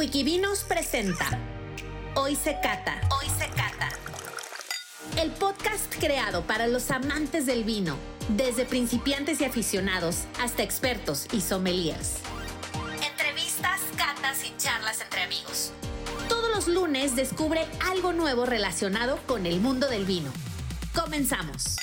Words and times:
Wikivinos 0.00 0.60
presenta 0.60 1.26
Hoy 2.14 2.34
se 2.34 2.56
cata. 2.62 3.02
Hoy 3.20 3.28
se 3.38 3.46
cata. 3.50 3.90
El 5.20 5.30
podcast 5.32 5.94
creado 6.00 6.40
para 6.46 6.66
los 6.68 6.90
amantes 6.90 7.44
del 7.44 7.64
vino, 7.64 7.98
desde 8.30 8.64
principiantes 8.64 9.42
y 9.42 9.44
aficionados 9.44 10.24
hasta 10.40 10.62
expertos 10.62 11.26
y 11.32 11.42
sommeliers. 11.42 12.14
Entrevistas, 13.06 13.82
catas 13.98 14.42
y 14.42 14.56
charlas 14.56 15.02
entre 15.02 15.24
amigos. 15.24 15.70
Todos 16.30 16.48
los 16.48 16.66
lunes 16.66 17.14
descubre 17.14 17.66
algo 17.90 18.14
nuevo 18.14 18.46
relacionado 18.46 19.18
con 19.26 19.44
el 19.44 19.60
mundo 19.60 19.86
del 19.86 20.06
vino. 20.06 20.32
Comenzamos. 20.94 21.76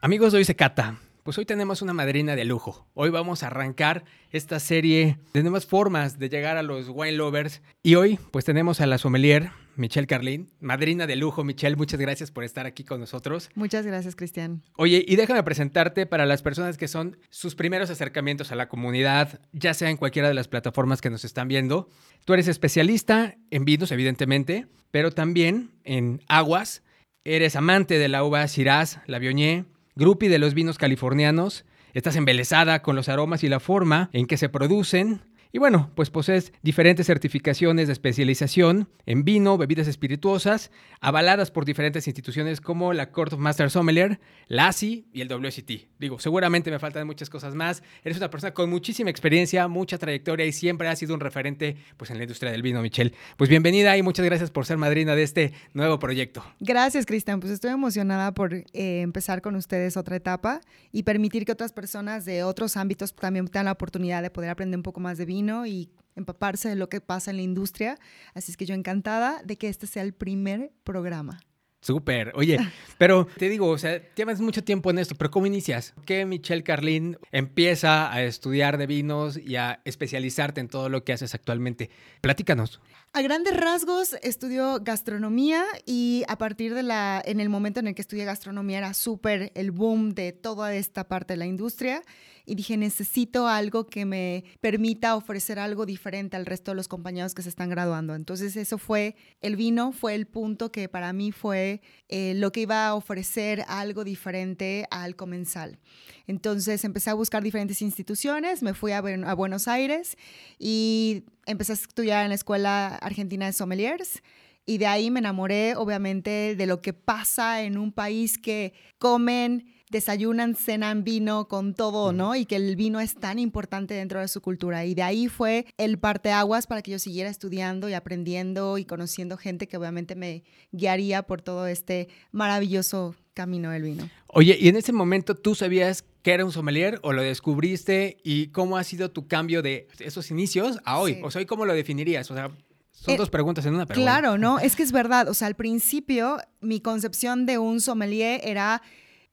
Amigos 0.00 0.32
de 0.32 0.38
Hoy 0.38 0.44
se 0.44 0.56
cata. 0.56 0.98
Pues 1.30 1.38
hoy 1.38 1.44
tenemos 1.44 1.80
una 1.80 1.92
madrina 1.92 2.34
de 2.34 2.44
lujo. 2.44 2.88
Hoy 2.92 3.10
vamos 3.10 3.44
a 3.44 3.46
arrancar 3.46 4.02
esta 4.32 4.58
serie 4.58 5.16
de 5.32 5.44
nuevas 5.44 5.64
formas 5.64 6.18
de 6.18 6.28
llegar 6.28 6.56
a 6.56 6.64
los 6.64 6.88
wine 6.88 7.12
lovers. 7.12 7.62
Y 7.84 7.94
hoy, 7.94 8.18
pues 8.32 8.44
tenemos 8.44 8.80
a 8.80 8.86
la 8.88 8.98
sommelier, 8.98 9.52
Michelle 9.76 10.08
Carlin, 10.08 10.50
madrina 10.58 11.06
de 11.06 11.14
lujo. 11.14 11.44
Michelle, 11.44 11.76
muchas 11.76 12.00
gracias 12.00 12.32
por 12.32 12.42
estar 12.42 12.66
aquí 12.66 12.82
con 12.82 12.98
nosotros. 12.98 13.48
Muchas 13.54 13.86
gracias, 13.86 14.16
Cristian. 14.16 14.64
Oye, 14.76 15.04
y 15.06 15.14
déjame 15.14 15.44
presentarte 15.44 16.04
para 16.04 16.26
las 16.26 16.42
personas 16.42 16.76
que 16.76 16.88
son 16.88 17.16
sus 17.28 17.54
primeros 17.54 17.90
acercamientos 17.90 18.50
a 18.50 18.56
la 18.56 18.68
comunidad, 18.68 19.38
ya 19.52 19.72
sea 19.72 19.88
en 19.88 19.98
cualquiera 19.98 20.26
de 20.26 20.34
las 20.34 20.48
plataformas 20.48 21.00
que 21.00 21.10
nos 21.10 21.24
están 21.24 21.46
viendo. 21.46 21.88
Tú 22.24 22.34
eres 22.34 22.48
especialista 22.48 23.36
en 23.52 23.64
vinos, 23.64 23.92
evidentemente, 23.92 24.66
pero 24.90 25.12
también 25.12 25.70
en 25.84 26.22
aguas. 26.26 26.82
Eres 27.22 27.54
amante 27.54 28.00
de 28.00 28.08
la 28.08 28.24
uva 28.24 28.44
Shiraz, 28.46 28.98
la 29.06 29.20
Viognier 29.20 29.66
Grupi 30.00 30.28
de 30.28 30.38
los 30.38 30.54
vinos 30.54 30.78
californianos, 30.78 31.66
estás 31.92 32.16
embelesada 32.16 32.80
con 32.80 32.96
los 32.96 33.10
aromas 33.10 33.44
y 33.44 33.50
la 33.50 33.60
forma 33.60 34.08
en 34.14 34.24
que 34.24 34.38
se 34.38 34.48
producen. 34.48 35.20
Y 35.52 35.58
bueno, 35.58 35.90
pues 35.96 36.10
posees 36.10 36.52
diferentes 36.62 37.08
certificaciones 37.08 37.88
de 37.88 37.92
especialización 37.92 38.88
en 39.04 39.24
vino, 39.24 39.58
bebidas 39.58 39.88
espirituosas, 39.88 40.70
avaladas 41.00 41.50
por 41.50 41.64
diferentes 41.64 42.06
instituciones 42.06 42.60
como 42.60 42.92
la 42.92 43.10
Court 43.10 43.32
of 43.32 43.40
Master 43.40 43.68
Sommelier, 43.68 44.20
la 44.46 44.68
ASI 44.68 45.08
y 45.12 45.22
el 45.22 45.26
WCT. 45.26 45.88
Digo, 45.98 46.20
seguramente 46.20 46.70
me 46.70 46.78
faltan 46.78 47.04
muchas 47.04 47.28
cosas 47.28 47.56
más. 47.56 47.82
Eres 48.04 48.18
una 48.18 48.30
persona 48.30 48.54
con 48.54 48.70
muchísima 48.70 49.10
experiencia, 49.10 49.66
mucha 49.66 49.98
trayectoria 49.98 50.46
y 50.46 50.52
siempre 50.52 50.86
has 50.86 51.00
sido 51.00 51.14
un 51.14 51.20
referente 51.20 51.76
pues, 51.96 52.12
en 52.12 52.18
la 52.18 52.22
industria 52.22 52.52
del 52.52 52.62
vino, 52.62 52.80
Michelle. 52.80 53.12
Pues 53.36 53.50
bienvenida 53.50 53.96
y 53.96 54.02
muchas 54.02 54.24
gracias 54.26 54.52
por 54.52 54.66
ser 54.66 54.76
madrina 54.76 55.16
de 55.16 55.24
este 55.24 55.52
nuevo 55.74 55.98
proyecto. 55.98 56.44
Gracias, 56.60 57.06
Cristian. 57.06 57.40
Pues 57.40 57.52
estoy 57.52 57.72
emocionada 57.72 58.32
por 58.34 58.54
eh, 58.54 58.64
empezar 58.72 59.42
con 59.42 59.56
ustedes 59.56 59.96
otra 59.96 60.14
etapa 60.14 60.60
y 60.92 61.02
permitir 61.02 61.44
que 61.44 61.50
otras 61.50 61.72
personas 61.72 62.24
de 62.24 62.44
otros 62.44 62.76
ámbitos 62.76 63.16
también 63.16 63.48
tengan 63.48 63.64
la 63.64 63.72
oportunidad 63.72 64.22
de 64.22 64.30
poder 64.30 64.50
aprender 64.50 64.78
un 64.78 64.84
poco 64.84 65.00
más 65.00 65.18
de 65.18 65.24
vino 65.24 65.39
y 65.66 65.90
empaparse 66.16 66.68
de 66.68 66.76
lo 66.76 66.88
que 66.88 67.00
pasa 67.00 67.30
en 67.30 67.38
la 67.38 67.42
industria. 67.42 67.98
Así 68.34 68.52
es 68.52 68.56
que 68.56 68.66
yo 68.66 68.74
encantada 68.74 69.42
de 69.44 69.56
que 69.56 69.68
este 69.68 69.86
sea 69.86 70.02
el 70.02 70.12
primer 70.12 70.72
programa. 70.84 71.40
Súper. 71.80 72.32
Oye, 72.34 72.58
pero 72.98 73.26
te 73.38 73.48
digo, 73.48 73.68
o 73.68 73.78
sea, 73.78 74.02
llevas 74.14 74.40
mucho 74.40 74.62
tiempo 74.62 74.90
en 74.90 74.98
esto, 74.98 75.14
pero 75.14 75.30
¿cómo 75.30 75.46
inicias? 75.46 75.94
¿Qué 76.04 76.26
Michelle 76.26 76.62
Carlin 76.62 77.16
empieza 77.32 78.12
a 78.12 78.22
estudiar 78.22 78.76
de 78.76 78.86
vinos 78.86 79.38
y 79.38 79.56
a 79.56 79.80
especializarte 79.84 80.60
en 80.60 80.68
todo 80.68 80.88
lo 80.88 81.04
que 81.04 81.14
haces 81.14 81.34
actualmente? 81.34 81.90
Platícanos. 82.20 82.80
A 83.12 83.22
grandes 83.22 83.56
rasgos 83.56 84.14
estudió 84.22 84.78
gastronomía 84.80 85.64
y 85.84 86.22
a 86.28 86.38
partir 86.38 86.74
de 86.74 86.84
la, 86.84 87.20
en 87.24 87.40
el 87.40 87.48
momento 87.48 87.80
en 87.80 87.88
el 87.88 87.94
que 87.96 88.02
estudié 88.02 88.24
gastronomía 88.24 88.78
era 88.78 88.94
súper 88.94 89.50
el 89.56 89.72
boom 89.72 90.14
de 90.14 90.30
toda 90.30 90.76
esta 90.76 91.08
parte 91.08 91.32
de 91.32 91.38
la 91.38 91.46
industria 91.46 92.04
y 92.46 92.54
dije, 92.54 92.76
necesito 92.76 93.48
algo 93.48 93.86
que 93.86 94.04
me 94.04 94.44
permita 94.60 95.16
ofrecer 95.16 95.58
algo 95.58 95.86
diferente 95.86 96.36
al 96.36 96.46
resto 96.46 96.70
de 96.70 96.76
los 96.76 96.86
compañeros 96.86 97.34
que 97.34 97.42
se 97.42 97.48
están 97.48 97.68
graduando. 97.68 98.14
Entonces 98.14 98.54
eso 98.54 98.78
fue, 98.78 99.16
el 99.40 99.56
vino 99.56 99.90
fue 99.90 100.14
el 100.14 100.26
punto 100.26 100.70
que 100.70 100.88
para 100.88 101.12
mí 101.12 101.32
fue 101.32 101.80
eh, 102.08 102.34
lo 102.36 102.52
que 102.52 102.60
iba 102.60 102.86
a 102.86 102.94
ofrecer 102.94 103.64
algo 103.66 104.04
diferente 104.04 104.86
al 104.90 105.16
comensal. 105.16 105.80
Entonces 106.28 106.84
empecé 106.84 107.10
a 107.10 107.14
buscar 107.14 107.42
diferentes 107.42 107.82
instituciones, 107.82 108.62
me 108.62 108.72
fui 108.72 108.92
a, 108.92 108.98
a 108.98 109.34
Buenos 109.34 109.66
Aires 109.66 110.16
y 110.60 111.24
empecé 111.50 111.72
a 111.72 111.74
estudiar 111.74 112.22
en 112.24 112.30
la 112.30 112.34
Escuela 112.34 112.96
Argentina 112.96 113.46
de 113.46 113.52
Sommeliers. 113.52 114.22
Y 114.66 114.78
de 114.78 114.86
ahí 114.86 115.10
me 115.10 115.20
enamoré, 115.20 115.74
obviamente, 115.76 116.54
de 116.54 116.66
lo 116.66 116.80
que 116.80 116.92
pasa 116.92 117.62
en 117.62 117.76
un 117.76 117.92
país 117.92 118.38
que 118.38 118.72
comen 118.98 119.66
desayunan, 119.90 120.54
cenan 120.54 121.02
vino 121.04 121.48
con 121.48 121.74
todo, 121.74 122.12
¿no? 122.12 122.36
Y 122.36 122.46
que 122.46 122.56
el 122.56 122.76
vino 122.76 123.00
es 123.00 123.16
tan 123.16 123.38
importante 123.38 123.94
dentro 123.94 124.20
de 124.20 124.28
su 124.28 124.40
cultura. 124.40 124.84
Y 124.84 124.94
de 124.94 125.02
ahí 125.02 125.28
fue 125.28 125.66
el 125.76 125.98
parteaguas 125.98 126.66
para 126.66 126.80
que 126.80 126.92
yo 126.92 126.98
siguiera 126.98 127.28
estudiando 127.28 127.88
y 127.88 127.94
aprendiendo 127.94 128.78
y 128.78 128.84
conociendo 128.84 129.36
gente 129.36 129.66
que 129.66 129.76
obviamente 129.76 130.14
me 130.14 130.44
guiaría 130.70 131.24
por 131.24 131.42
todo 131.42 131.66
este 131.66 132.08
maravilloso 132.30 133.16
camino 133.34 133.70
del 133.70 133.82
vino. 133.82 134.08
Oye, 134.28 134.56
¿y 134.58 134.68
en 134.68 134.76
ese 134.76 134.92
momento 134.92 135.34
tú 135.34 135.54
sabías 135.56 136.04
que 136.22 136.32
era 136.32 136.44
un 136.44 136.52
sommelier 136.52 136.98
o 137.02 137.12
lo 137.12 137.22
descubriste 137.22 138.18
y 138.22 138.48
cómo 138.48 138.76
ha 138.76 138.84
sido 138.84 139.10
tu 139.10 139.26
cambio 139.26 139.62
de 139.62 139.88
esos 139.98 140.30
inicios 140.30 140.78
a 140.84 140.98
hoy? 140.98 141.20
O 141.22 141.30
sea, 141.30 141.44
¿cómo 141.46 141.64
lo 141.64 141.74
definirías? 141.74 142.30
O 142.30 142.34
sea, 142.34 142.50
son 142.92 143.14
eh, 143.14 143.16
dos 143.16 143.30
preguntas 143.30 143.64
en 143.66 143.74
una, 143.74 143.86
pero 143.86 144.00
Claro, 144.00 144.38
¿no? 144.38 144.58
Es 144.60 144.76
que 144.76 144.82
es 144.82 144.92
verdad. 144.92 145.28
O 145.28 145.34
sea, 145.34 145.46
al 145.46 145.56
principio 145.56 146.38
mi 146.60 146.80
concepción 146.80 147.46
de 147.46 147.58
un 147.58 147.80
sommelier 147.80 148.40
era 148.44 148.82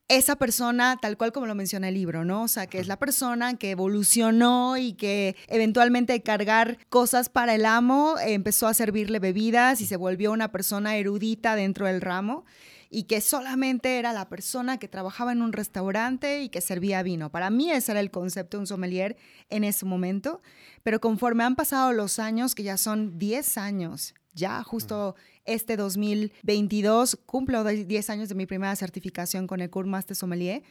esa 0.09 0.37
persona, 0.37 0.97
tal 1.01 1.17
cual 1.17 1.33
como 1.33 1.47
lo 1.47 1.55
menciona 1.55 1.89
el 1.89 1.95
libro, 1.95 2.23
¿no? 2.23 2.43
O 2.43 2.47
sea, 2.47 2.67
que 2.67 2.79
es 2.79 2.87
la 2.87 2.97
persona 2.97 3.57
que 3.57 3.71
evolucionó 3.71 4.77
y 4.77 4.93
que 4.93 5.35
eventualmente 5.49 6.21
cargar 6.21 6.77
cosas 6.87 7.27
para 7.27 7.55
el 7.55 7.65
amo 7.65 8.15
empezó 8.25 8.67
a 8.67 8.73
servirle 8.73 9.19
bebidas 9.19 9.81
y 9.81 9.85
se 9.85 9.97
volvió 9.97 10.31
una 10.31 10.49
persona 10.49 10.95
erudita 10.95 11.57
dentro 11.57 11.87
del 11.87 11.99
ramo 11.99 12.45
y 12.89 13.03
que 13.03 13.21
solamente 13.21 13.99
era 13.99 14.13
la 14.13 14.29
persona 14.29 14.77
que 14.77 14.87
trabajaba 14.87 15.31
en 15.31 15.41
un 15.41 15.53
restaurante 15.53 16.41
y 16.41 16.49
que 16.49 16.61
servía 16.61 17.03
vino. 17.03 17.31
Para 17.31 17.49
mí 17.49 17.71
ese 17.71 17.91
era 17.91 17.99
el 17.99 18.11
concepto 18.11 18.57
de 18.57 18.61
un 18.61 18.67
sommelier 18.67 19.17
en 19.49 19.63
ese 19.63 19.85
momento, 19.85 20.41
pero 20.83 20.99
conforme 20.99 21.43
han 21.43 21.55
pasado 21.55 21.93
los 21.93 22.19
años, 22.19 22.55
que 22.55 22.63
ya 22.63 22.77
son 22.77 23.17
10 23.17 23.57
años, 23.57 24.13
ya 24.33 24.63
justo 24.63 25.15
este 25.45 25.77
2022 25.77 27.17
cumplo 27.25 27.63
10 27.63 28.09
años 28.09 28.29
de 28.29 28.35
mi 28.35 28.45
primera 28.45 28.75
certificación 28.75 29.47
con 29.47 29.61
el 29.61 29.69
Cours 29.69 29.89
Master 29.89 30.15
Sommelier, 30.15 30.63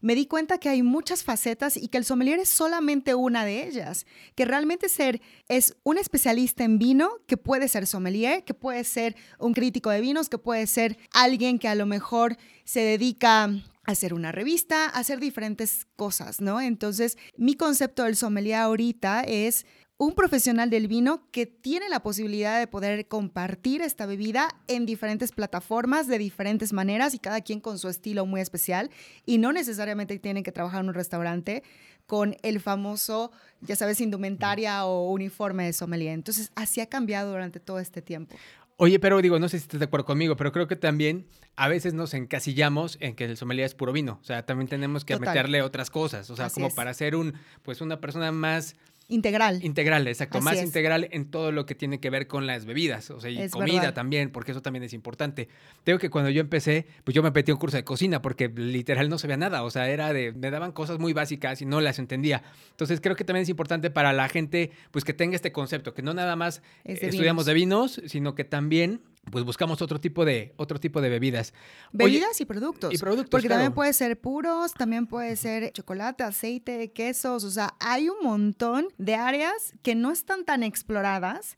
me 0.00 0.14
di 0.14 0.26
cuenta 0.26 0.58
que 0.58 0.68
hay 0.68 0.82
muchas 0.82 1.24
facetas 1.24 1.76
y 1.76 1.88
que 1.88 1.98
el 1.98 2.04
sommelier 2.04 2.38
es 2.38 2.48
solamente 2.48 3.14
una 3.14 3.44
de 3.44 3.66
ellas, 3.66 4.06
que 4.34 4.44
realmente 4.44 4.88
ser 4.88 5.20
es 5.48 5.76
un 5.82 5.98
especialista 5.98 6.64
en 6.64 6.78
vino, 6.78 7.10
que 7.26 7.36
puede 7.36 7.68
ser 7.68 7.86
sommelier, 7.86 8.44
que 8.44 8.54
puede 8.54 8.84
ser 8.84 9.16
un 9.38 9.54
crítico 9.54 9.90
de 9.90 10.00
vinos, 10.00 10.28
que 10.28 10.38
puede 10.38 10.66
ser 10.66 10.98
alguien 11.12 11.58
que 11.58 11.68
a 11.68 11.74
lo 11.74 11.86
mejor 11.86 12.36
se 12.64 12.80
dedica 12.80 13.44
a 13.44 13.52
hacer 13.90 14.14
una 14.14 14.32
revista, 14.32 14.84
a 14.86 14.98
hacer 14.98 15.18
diferentes 15.18 15.86
cosas, 15.96 16.40
¿no? 16.40 16.60
Entonces, 16.60 17.16
mi 17.36 17.54
concepto 17.54 18.04
del 18.04 18.16
sommelier 18.16 18.56
ahorita 18.56 19.22
es 19.22 19.66
un 19.98 20.14
profesional 20.14 20.70
del 20.70 20.86
vino 20.86 21.28
que 21.32 21.44
tiene 21.46 21.88
la 21.88 22.00
posibilidad 22.00 22.60
de 22.60 22.68
poder 22.68 23.08
compartir 23.08 23.82
esta 23.82 24.06
bebida 24.06 24.48
en 24.68 24.86
diferentes 24.86 25.32
plataformas, 25.32 26.06
de 26.06 26.18
diferentes 26.18 26.72
maneras 26.72 27.14
y 27.14 27.18
cada 27.18 27.40
quien 27.40 27.60
con 27.60 27.80
su 27.80 27.88
estilo 27.88 28.24
muy 28.24 28.40
especial 28.40 28.90
y 29.26 29.38
no 29.38 29.52
necesariamente 29.52 30.18
tienen 30.20 30.44
que 30.44 30.52
trabajar 30.52 30.82
en 30.82 30.88
un 30.88 30.94
restaurante 30.94 31.64
con 32.06 32.36
el 32.42 32.60
famoso, 32.60 33.32
ya 33.60 33.74
sabes, 33.74 34.00
indumentaria 34.00 34.86
o 34.86 35.10
uniforme 35.10 35.66
de 35.66 35.72
sommelier. 35.72 36.14
Entonces, 36.14 36.52
así 36.54 36.80
ha 36.80 36.86
cambiado 36.86 37.32
durante 37.32 37.58
todo 37.58 37.80
este 37.80 38.00
tiempo. 38.00 38.36
Oye, 38.76 39.00
pero 39.00 39.20
digo, 39.20 39.40
no 39.40 39.48
sé 39.48 39.58
si 39.58 39.64
estás 39.64 39.80
de 39.80 39.86
acuerdo 39.86 40.06
conmigo, 40.06 40.36
pero 40.36 40.52
creo 40.52 40.68
que 40.68 40.76
también 40.76 41.26
a 41.56 41.66
veces 41.66 41.92
nos 41.92 42.14
encasillamos 42.14 42.96
en 43.00 43.16
que 43.16 43.24
el 43.24 43.36
sommelier 43.36 43.66
es 43.66 43.74
puro 43.74 43.92
vino. 43.92 44.20
O 44.22 44.24
sea, 44.24 44.46
también 44.46 44.68
tenemos 44.68 45.04
que 45.04 45.18
meterle 45.18 45.60
otras 45.60 45.90
cosas. 45.90 46.30
O 46.30 46.36
sea, 46.36 46.48
como 46.48 46.72
para 46.72 46.94
ser 46.94 47.16
un, 47.16 47.34
pues 47.62 47.80
una 47.80 48.00
persona 48.00 48.30
más 48.30 48.76
Integral. 49.10 49.64
Integral, 49.64 50.06
exacto. 50.06 50.40
más 50.42 50.62
integral 50.62 51.08
en 51.12 51.30
todo 51.30 51.50
lo 51.50 51.64
que 51.64 51.74
tiene 51.74 51.98
que 51.98 52.10
ver 52.10 52.26
con 52.26 52.46
las 52.46 52.66
bebidas, 52.66 53.10
o 53.10 53.20
sea, 53.20 53.30
y 53.30 53.48
comida 53.48 53.94
también, 53.94 54.30
porque 54.30 54.52
eso 54.52 54.60
también 54.60 54.82
es 54.82 54.92
importante. 54.92 55.48
Tengo 55.82 55.98
que 55.98 56.10
cuando 56.10 56.28
yo 56.28 56.42
empecé, 56.42 56.86
pues 57.04 57.14
yo 57.14 57.22
me 57.22 57.30
metí 57.30 57.50
a 57.50 57.54
un 57.54 57.60
curso 57.60 57.78
de 57.78 57.84
cocina 57.84 58.20
porque 58.20 58.48
literal 58.48 59.08
no 59.08 59.16
sabía 59.16 59.38
nada, 59.38 59.62
o 59.62 59.70
sea, 59.70 59.88
era 59.88 60.12
de, 60.12 60.32
me 60.32 60.50
daban 60.50 60.72
cosas 60.72 60.98
muy 60.98 61.14
básicas 61.14 61.62
y 61.62 61.64
no 61.64 61.80
las 61.80 61.98
entendía. 61.98 62.42
Entonces 62.70 63.00
creo 63.00 63.16
que 63.16 63.24
también 63.24 63.44
es 63.44 63.48
importante 63.48 63.90
para 63.90 64.12
la 64.12 64.28
gente, 64.28 64.72
pues 64.90 65.06
que 65.06 65.14
tenga 65.14 65.36
este 65.36 65.52
concepto, 65.52 65.94
que 65.94 66.02
no 66.02 66.12
nada 66.12 66.36
más 66.36 66.60
estudiamos 66.84 67.46
de 67.46 67.54
vinos, 67.54 68.02
sino 68.06 68.34
que 68.34 68.44
también 68.44 69.00
pues 69.30 69.44
buscamos 69.44 69.80
otro 69.82 70.00
tipo 70.00 70.24
de, 70.24 70.54
otro 70.56 70.78
tipo 70.78 71.00
de 71.00 71.08
bebidas. 71.08 71.54
Bebidas 71.92 72.40
y 72.40 72.44
productos. 72.44 72.92
Y 72.92 72.98
productos. 72.98 73.30
Porque 73.30 73.48
también 73.48 73.72
puede 73.72 73.92
ser 73.92 74.20
puros, 74.20 74.72
también 74.74 75.06
puede 75.06 75.36
ser 75.36 75.72
chocolate, 75.72 76.24
aceite, 76.24 76.92
quesos. 76.92 77.44
O 77.44 77.50
sea, 77.50 77.74
hay 77.80 78.08
un 78.08 78.18
montón 78.22 78.88
de 78.98 79.14
áreas 79.14 79.74
que 79.82 79.94
no 79.94 80.10
están 80.10 80.44
tan 80.44 80.62
exploradas. 80.62 81.56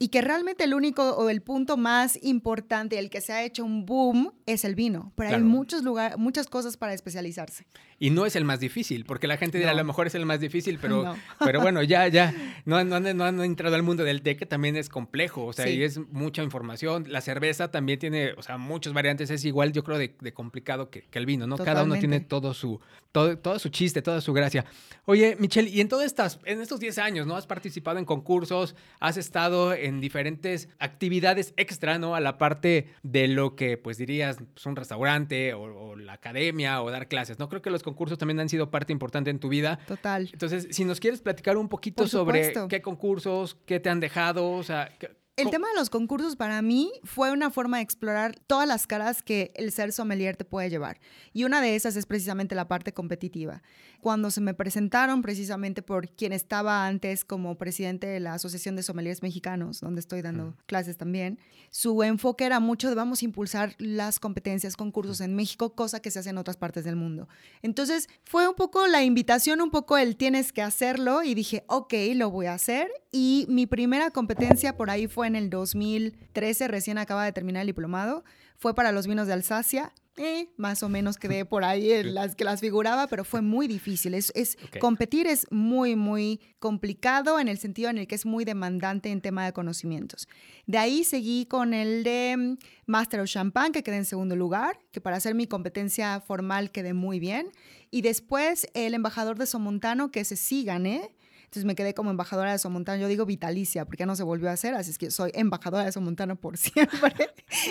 Y 0.00 0.08
que 0.08 0.22
realmente 0.22 0.62
el 0.62 0.74
único 0.74 1.16
o 1.16 1.28
el 1.28 1.42
punto 1.42 1.76
más 1.76 2.22
importante, 2.22 3.00
el 3.00 3.10
que 3.10 3.20
se 3.20 3.32
ha 3.32 3.42
hecho 3.42 3.64
un 3.64 3.84
boom, 3.84 4.32
es 4.46 4.64
el 4.64 4.76
vino. 4.76 5.12
Pero 5.16 5.34
hay 5.34 5.42
muchos 5.42 5.82
lugares, 5.82 6.16
muchas 6.16 6.46
cosas 6.46 6.76
para 6.76 6.94
especializarse. 6.94 7.66
Y 8.00 8.10
no 8.10 8.26
es 8.26 8.36
el 8.36 8.44
más 8.44 8.60
difícil, 8.60 9.04
porque 9.04 9.26
la 9.26 9.36
gente 9.36 9.58
dirá, 9.58 9.72
a 9.72 9.74
lo 9.74 9.82
mejor 9.84 10.06
es 10.06 10.14
el 10.14 10.24
más 10.24 10.38
difícil, 10.40 10.78
pero, 10.80 11.02
No. 11.02 11.16
pero 11.44 11.60
bueno, 11.60 11.82
ya, 11.82 12.06
ya, 12.08 12.32
no, 12.64 12.76
han- 12.76 12.88
no, 12.88 12.96
han- 12.96 13.16
no 13.16 13.24
han 13.24 13.40
entrado 13.42 13.74
al 13.74 13.82
mundo 13.82 14.04
del 14.04 14.22
té, 14.22 14.36
que 14.36 14.46
también 14.46 14.76
es 14.76 14.88
complejo, 14.88 15.46
o 15.46 15.52
sea, 15.52 15.64
Sí. 15.66 15.72
y 15.72 15.82
es 15.82 15.98
mucha 16.12 16.42
información. 16.44 17.06
La 17.08 17.20
cerveza 17.20 17.70
también 17.70 17.98
tiene, 17.98 18.32
o 18.36 18.42
sea, 18.42 18.56
muchas 18.56 18.92
variantes, 18.92 19.30
es 19.30 19.44
igual, 19.44 19.72
yo 19.72 19.82
creo, 19.82 19.98
de, 19.98 20.14
de 20.20 20.32
complicado 20.32 20.90
que, 20.90 21.02
que 21.02 21.18
el 21.18 21.26
vino, 21.26 21.46
¿no? 21.46 21.56
Cada 21.58 21.82
uno 21.82 21.98
tiene 21.98 22.20
todo 22.20 22.54
su, 22.54 22.80
todo, 23.10 23.36
todo 23.38 23.58
su 23.58 23.68
chiste, 23.70 24.00
toda 24.00 24.20
su 24.20 24.32
gracia. 24.32 24.64
Oye, 25.04 25.36
Michelle, 25.40 25.68
y 25.68 25.80
en 25.80 25.88
todas 25.88 26.06
estas, 26.06 26.38
en 26.44 26.60
estos 26.60 26.78
10 26.78 26.98
años, 26.98 27.26
¿no? 27.26 27.34
Has 27.36 27.46
participado 27.48 27.98
en 27.98 28.04
concursos, 28.04 28.76
has 29.00 29.16
estado 29.16 29.72
en 29.74 30.00
diferentes 30.00 30.68
actividades 30.78 31.52
extra, 31.56 31.98
¿no? 31.98 32.14
A 32.14 32.20
la 32.20 32.38
parte 32.38 32.88
de 33.02 33.26
lo 33.28 33.56
que, 33.56 33.76
pues 33.76 33.98
dirías, 33.98 34.36
pues, 34.54 34.66
un 34.66 34.76
restaurante 34.76 35.54
o, 35.54 35.62
o 35.62 35.96
la 35.96 36.12
academia 36.12 36.80
o 36.82 36.90
dar 36.90 37.08
clases, 37.08 37.38
¿no? 37.38 37.48
Creo 37.48 37.62
que 37.62 37.70
los 37.70 37.82
concursos 37.88 38.18
también 38.18 38.38
han 38.40 38.48
sido 38.48 38.70
parte 38.70 38.92
importante 38.92 39.30
en 39.30 39.38
tu 39.38 39.48
vida. 39.48 39.78
Total. 39.86 40.28
Entonces, 40.32 40.68
si 40.70 40.84
nos 40.84 41.00
quieres 41.00 41.20
platicar 41.20 41.56
un 41.56 41.68
poquito 41.68 42.06
sobre 42.06 42.52
qué 42.68 42.82
concursos, 42.82 43.56
qué 43.66 43.80
te 43.80 43.90
han 43.90 44.00
dejado, 44.00 44.50
o 44.50 44.62
sea... 44.62 44.90
El 45.38 45.50
tema 45.50 45.68
de 45.68 45.76
los 45.76 45.88
concursos 45.88 46.34
para 46.34 46.60
mí 46.62 46.90
fue 47.04 47.30
una 47.30 47.50
forma 47.50 47.76
de 47.76 47.84
explorar 47.84 48.34
todas 48.48 48.66
las 48.66 48.88
caras 48.88 49.22
que 49.22 49.52
el 49.54 49.70
ser 49.70 49.92
sommelier 49.92 50.36
te 50.36 50.44
puede 50.44 50.68
llevar. 50.68 50.98
Y 51.32 51.44
una 51.44 51.60
de 51.60 51.76
esas 51.76 51.94
es 51.94 52.06
precisamente 52.06 52.56
la 52.56 52.66
parte 52.66 52.92
competitiva. 52.92 53.62
Cuando 54.00 54.32
se 54.32 54.40
me 54.40 54.52
presentaron 54.52 55.22
precisamente 55.22 55.80
por 55.80 56.08
quien 56.08 56.32
estaba 56.32 56.88
antes 56.88 57.24
como 57.24 57.56
presidente 57.56 58.08
de 58.08 58.18
la 58.18 58.34
Asociación 58.34 58.74
de 58.74 58.82
Sommeliers 58.82 59.22
Mexicanos, 59.22 59.80
donde 59.80 60.00
estoy 60.00 60.22
dando 60.22 60.56
clases 60.66 60.96
también, 60.96 61.38
su 61.70 62.02
enfoque 62.02 62.44
era 62.44 62.58
mucho 62.58 62.88
de 62.88 62.96
vamos 62.96 63.22
a 63.22 63.24
impulsar 63.24 63.76
las 63.78 64.18
competencias, 64.18 64.76
concursos 64.76 65.20
en 65.20 65.36
México, 65.36 65.72
cosa 65.76 66.00
que 66.00 66.10
se 66.10 66.18
hace 66.18 66.30
en 66.30 66.38
otras 66.38 66.56
partes 66.56 66.82
del 66.82 66.96
mundo. 66.96 67.28
Entonces 67.62 68.08
fue 68.24 68.48
un 68.48 68.54
poco 68.56 68.88
la 68.88 69.04
invitación, 69.04 69.60
un 69.60 69.70
poco 69.70 69.98
el 69.98 70.16
tienes 70.16 70.52
que 70.52 70.62
hacerlo 70.62 71.22
y 71.22 71.34
dije, 71.34 71.62
ok, 71.68 71.94
lo 72.16 72.28
voy 72.32 72.46
a 72.46 72.54
hacer. 72.54 72.90
Y 73.12 73.46
mi 73.48 73.66
primera 73.66 74.10
competencia 74.10 74.76
por 74.76 74.90
ahí 74.90 75.06
fue 75.06 75.27
en 75.28 75.36
el 75.36 75.50
2013, 75.50 76.66
recién 76.66 76.98
acaba 76.98 77.24
de 77.24 77.32
terminar 77.32 77.60
el 77.60 77.68
diplomado, 77.68 78.24
fue 78.56 78.74
para 78.74 78.90
los 78.90 79.06
vinos 79.06 79.26
de 79.28 79.34
Alsacia. 79.34 79.92
Eh, 80.16 80.48
más 80.56 80.82
o 80.82 80.88
menos 80.88 81.16
quedé 81.16 81.44
por 81.44 81.62
ahí 81.62 81.92
en 81.92 82.14
las 82.14 82.34
que 82.34 82.42
las 82.42 82.60
figuraba, 82.60 83.06
pero 83.06 83.24
fue 83.24 83.40
muy 83.40 83.68
difícil. 83.68 84.14
Es, 84.14 84.32
es 84.34 84.58
competir 84.80 85.28
es 85.28 85.46
muy, 85.52 85.94
muy 85.94 86.40
complicado 86.58 87.38
en 87.38 87.46
el 87.46 87.58
sentido 87.58 87.88
en 87.88 87.98
el 87.98 88.08
que 88.08 88.16
es 88.16 88.26
muy 88.26 88.44
demandante 88.44 89.10
en 89.10 89.20
tema 89.20 89.44
de 89.44 89.52
conocimientos. 89.52 90.26
De 90.66 90.76
ahí 90.76 91.04
seguí 91.04 91.46
con 91.46 91.72
el 91.72 92.02
de 92.02 92.36
mm, 92.36 92.56
Master 92.86 93.20
of 93.20 93.30
Champagne, 93.30 93.70
que 93.70 93.84
quedé 93.84 93.96
en 93.98 94.04
segundo 94.04 94.34
lugar, 94.34 94.80
que 94.90 95.00
para 95.00 95.16
hacer 95.16 95.36
mi 95.36 95.46
competencia 95.46 96.20
formal 96.20 96.72
quedé 96.72 96.94
muy 96.94 97.20
bien. 97.20 97.52
Y 97.92 98.02
después 98.02 98.66
el 98.74 98.94
embajador 98.94 99.38
de 99.38 99.46
Somontano, 99.46 100.10
que 100.10 100.20
ese 100.20 100.34
sí 100.34 100.64
gané. 100.64 101.14
Entonces 101.48 101.64
me 101.64 101.74
quedé 101.74 101.94
como 101.94 102.10
embajadora 102.10 102.52
de 102.52 102.58
Somontano. 102.58 103.00
Yo 103.00 103.08
digo 103.08 103.24
vitalicia, 103.24 103.86
porque 103.86 104.02
ya 104.02 104.06
no 104.06 104.14
se 104.14 104.22
volvió 104.22 104.50
a 104.50 104.52
hacer, 104.52 104.74
así 104.74 104.90
es 104.90 104.98
que 104.98 105.10
soy 105.10 105.30
embajadora 105.32 105.84
de 105.86 105.92
Somontano 105.92 106.36
por 106.36 106.56
siempre. 106.58 107.14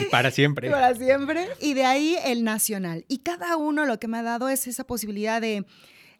Para 0.09 0.31
siempre. 0.31 0.71
Para 0.71 0.95
siempre. 0.95 1.47
Y 1.61 1.75
de 1.75 1.85
ahí 1.85 2.17
el 2.25 2.43
nacional. 2.43 3.05
Y 3.07 3.19
cada 3.19 3.55
uno 3.55 3.85
lo 3.85 3.99
que 3.99 4.07
me 4.07 4.17
ha 4.17 4.23
dado 4.23 4.49
es 4.49 4.65
esa 4.65 4.83
posibilidad 4.85 5.39
de 5.39 5.63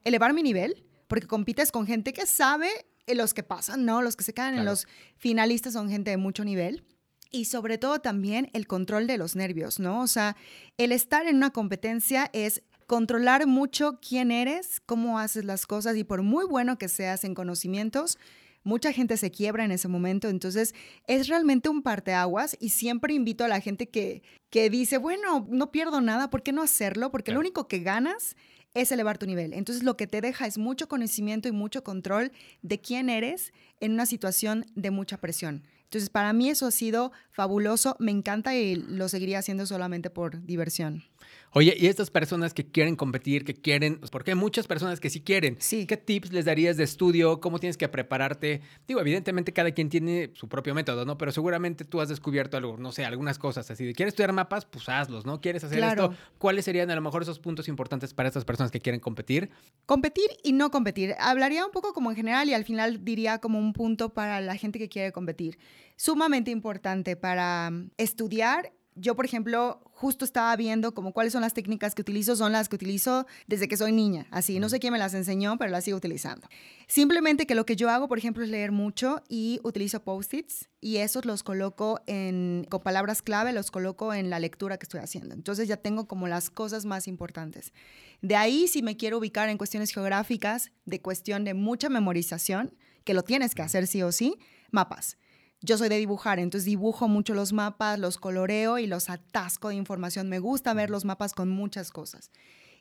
elevar 0.03 0.33
mi 0.33 0.43
nivel, 0.43 0.85
porque 1.07 1.25
compites 1.25 1.71
con 1.71 1.87
gente 1.87 2.13
que 2.13 2.27
sabe 2.27 2.69
eh, 3.07 3.15
los 3.15 3.33
que 3.33 3.41
pasan, 3.41 3.85
¿no? 3.85 4.03
Los 4.03 4.15
que 4.15 4.23
se 4.23 4.33
quedan 4.35 4.49
en 4.49 4.53
Claro. 4.61 4.69
los 4.71 4.87
finalistas 5.17 5.73
son 5.73 5.89
gente 5.89 6.11
de 6.11 6.17
mucho 6.17 6.43
nivel. 6.45 6.83
Y 7.31 7.45
sobre 7.45 7.77
todo 7.77 7.99
también 7.99 8.49
el 8.53 8.67
control 8.67 9.07
de 9.07 9.17
los 9.17 9.35
nervios, 9.35 9.79
¿no? 9.79 10.01
O 10.01 10.07
sea, 10.07 10.37
el 10.77 10.91
estar 10.93 11.25
en 11.27 11.35
una 11.37 11.49
competencia 11.49 12.29
es 12.31 12.61
controlar 12.87 13.45
mucho 13.47 13.99
quién 14.01 14.31
eres, 14.31 14.79
cómo 14.85 15.19
haces 15.19 15.45
las 15.45 15.67
cosas 15.67 15.97
y 15.97 16.03
por 16.03 16.23
muy 16.23 16.45
bueno 16.45 16.77
que 16.77 16.87
seas 16.87 17.25
en 17.25 17.35
conocimientos, 17.35 18.17
mucha 18.63 18.91
gente 18.93 19.17
se 19.17 19.29
quiebra 19.29 19.65
en 19.65 19.71
ese 19.71 19.89
momento. 19.89 20.29
Entonces, 20.29 20.73
es 21.05 21.27
realmente 21.27 21.69
un 21.69 21.83
parteaguas 21.83 22.57
y 22.59 22.69
siempre 22.69 23.13
invito 23.13 23.43
a 23.43 23.49
la 23.49 23.59
gente 23.59 23.89
que, 23.89 24.23
que 24.49 24.69
dice, 24.69 24.97
bueno, 24.97 25.45
no 25.49 25.71
pierdo 25.71 26.01
nada, 26.01 26.29
¿por 26.29 26.43
qué 26.43 26.53
no 26.53 26.63
hacerlo? 26.63 27.11
Porque 27.11 27.33
lo 27.33 27.39
único 27.39 27.67
que 27.67 27.79
ganas 27.79 28.35
es 28.73 28.91
elevar 28.91 29.17
tu 29.17 29.25
nivel. 29.25 29.53
Entonces, 29.53 29.83
lo 29.83 29.97
que 29.97 30.07
te 30.07 30.21
deja 30.21 30.47
es 30.47 30.57
mucho 30.57 30.87
conocimiento 30.87 31.47
y 31.47 31.51
mucho 31.51 31.83
control 31.83 32.31
de 32.61 32.79
quién 32.79 33.09
eres 33.09 33.53
en 33.79 33.93
una 33.93 34.05
situación 34.05 34.65
de 34.75 34.91
mucha 34.91 35.17
presión. 35.17 35.63
Entonces, 35.87 36.09
para 36.09 36.33
mí 36.33 36.49
eso 36.49 36.65
ha 36.67 36.71
sido 36.71 37.13
fabuloso, 37.31 37.95
me 37.99 38.11
encanta 38.11 38.53
y 38.53 38.75
lo 38.75 39.07
seguiría 39.07 39.39
haciendo 39.39 39.65
solamente 39.65 40.09
por 40.09 40.43
diversión. 40.45 41.05
Oye, 41.53 41.75
y 41.79 41.87
estas 41.87 42.11
personas 42.11 42.53
que 42.53 42.65
quieren 42.69 42.97
competir, 42.97 43.45
que 43.45 43.53
quieren, 43.53 43.99
pues, 43.99 44.11
porque 44.11 44.31
hay 44.31 44.35
muchas 44.35 44.67
personas 44.67 44.99
que 44.99 45.09
sí 45.09 45.21
quieren. 45.21 45.55
Sí. 45.59 45.85
¿Qué 45.87 45.95
tips 45.95 46.33
les 46.33 46.43
darías 46.45 46.75
de 46.75 46.83
estudio? 46.83 47.39
¿Cómo 47.39 47.57
tienes 47.57 47.77
que 47.77 47.87
prepararte? 47.87 48.61
Digo, 48.85 48.99
evidentemente 48.99 49.53
cada 49.53 49.71
quien 49.71 49.89
tiene 49.89 50.31
su 50.35 50.49
propio 50.49 50.75
método, 50.75 51.05
¿no? 51.05 51.17
Pero 51.17 51.31
seguramente 51.31 51.85
tú 51.85 52.01
has 52.01 52.09
descubierto 52.09 52.57
algo, 52.57 52.77
no 52.77 52.91
sé, 52.91 53.05
algunas 53.05 53.39
cosas 53.39 53.71
así. 53.71 53.85
de, 53.85 53.93
¿Quieres 53.93 54.11
estudiar 54.11 54.33
mapas? 54.33 54.65
Pues 54.65 54.87
hazlos, 54.89 55.25
¿no? 55.25 55.39
¿Quieres 55.39 55.63
hacer 55.63 55.77
Claro. 55.77 56.11
esto? 56.11 56.17
¿Cuáles 56.37 56.65
serían 56.65 56.91
a 56.91 56.95
lo 56.95 57.01
mejor 57.01 57.21
esos 57.21 57.39
puntos 57.39 57.69
importantes 57.69 58.13
para 58.13 58.27
estas 58.27 58.43
personas 58.43 58.69
que 58.71 58.81
quieren 58.81 58.99
competir? 58.99 59.49
Competir 59.85 60.29
y 60.43 60.51
no 60.51 60.69
competir. 60.69 61.15
Hablaría 61.17 61.65
un 61.65 61.71
poco 61.71 61.93
como 61.93 62.09
en 62.11 62.17
general 62.17 62.49
y 62.49 62.53
al 62.53 62.65
final 62.65 63.05
diría 63.05 63.39
como 63.39 63.57
un 63.57 63.71
punto 63.73 64.09
para 64.13 64.41
la 64.41 64.55
gente 64.57 64.79
que 64.79 64.89
quiere 64.89 65.11
competir. 65.13 65.57
Sumamente 65.95 66.51
importante 66.51 67.15
para 67.15 67.69
mm, 67.71 67.91
estudiar. 67.97 68.73
Yo, 68.95 69.15
por 69.15 69.25
ejemplo, 69.25 69.79
justo 69.97 70.25
estaba 70.25 70.55
viendo 70.55 70.93
como 70.93 71.11
cuáles 71.11 71.33
son 71.33 71.41
las 71.41 71.53
técnicas 71.53 71.95
que 71.95 72.01
utilizo, 72.01 72.35
son 72.35 72.51
las 72.51 72.69
que 72.69 72.75
utilizo 72.75 73.25
desde 73.47 73.67
que 73.67 73.77
soy 73.77 73.91
niña. 73.91 74.27
Así, 74.31 74.59
no 74.59 74.69
sé 74.69 74.79
quién 74.79 74.93
me 74.93 74.99
las 74.99 75.13
enseñó, 75.13 75.57
pero 75.57 75.71
las 75.71 75.85
sigo 75.85 75.97
utilizando. 75.97 76.47
Simplemente 76.87 77.47
que 77.47 77.55
lo 77.55 77.65
que 77.65 77.75
yo 77.75 77.89
hago, 77.89 78.07
por 78.07 78.17
ejemplo, 78.19 78.43
es 78.43 78.49
leer 78.49 78.71
mucho 78.71 79.23
y 79.27 79.59
utilizo 79.63 80.03
post-its 80.03 80.69
y 80.81 80.97
esos 80.97 81.25
los 81.25 81.41
coloco 81.41 81.99
en, 82.05 82.65
con 82.69 82.81
palabras 82.81 83.21
clave, 83.21 83.53
los 83.53 83.71
coloco 83.71 84.13
en 84.13 84.29
la 84.29 84.39
lectura 84.39 84.77
que 84.77 84.85
estoy 84.85 84.99
haciendo. 84.99 85.33
Entonces 85.33 85.67
ya 85.67 85.77
tengo 85.77 86.07
como 86.07 86.27
las 86.27 86.49
cosas 86.51 86.85
más 86.85 87.07
importantes. 87.07 87.73
De 88.21 88.35
ahí, 88.35 88.67
si 88.67 88.83
me 88.83 88.97
quiero 88.97 89.17
ubicar 89.17 89.49
en 89.49 89.57
cuestiones 89.57 89.91
geográficas, 89.91 90.71
de 90.85 91.01
cuestión 91.01 91.43
de 91.43 91.53
mucha 91.53 91.89
memorización, 91.89 92.75
que 93.03 93.13
lo 93.13 93.23
tienes 93.23 93.55
que 93.55 93.61
hacer 93.61 93.87
sí 93.87 94.03
o 94.03 94.11
sí, 94.11 94.37
mapas. 94.69 95.17
Yo 95.61 95.77
soy 95.77 95.89
de 95.89 95.97
dibujar, 95.97 96.39
entonces 96.39 96.65
dibujo 96.65 97.07
mucho 97.07 97.33
los 97.33 97.51
mapas, 97.51 97.97
los 97.97 98.17
coloreo 98.17 98.77
y 98.77 98.85
los 98.85 99.09
atasco 99.09 99.69
de 99.69 99.75
información. 99.75 100.29
Me 100.29 100.39
gusta 100.39 100.73
ver 100.73 100.89
los 100.89 101.03
mapas 101.03 101.33
con 101.33 101.49
muchas 101.49 101.91
cosas. 101.91 102.31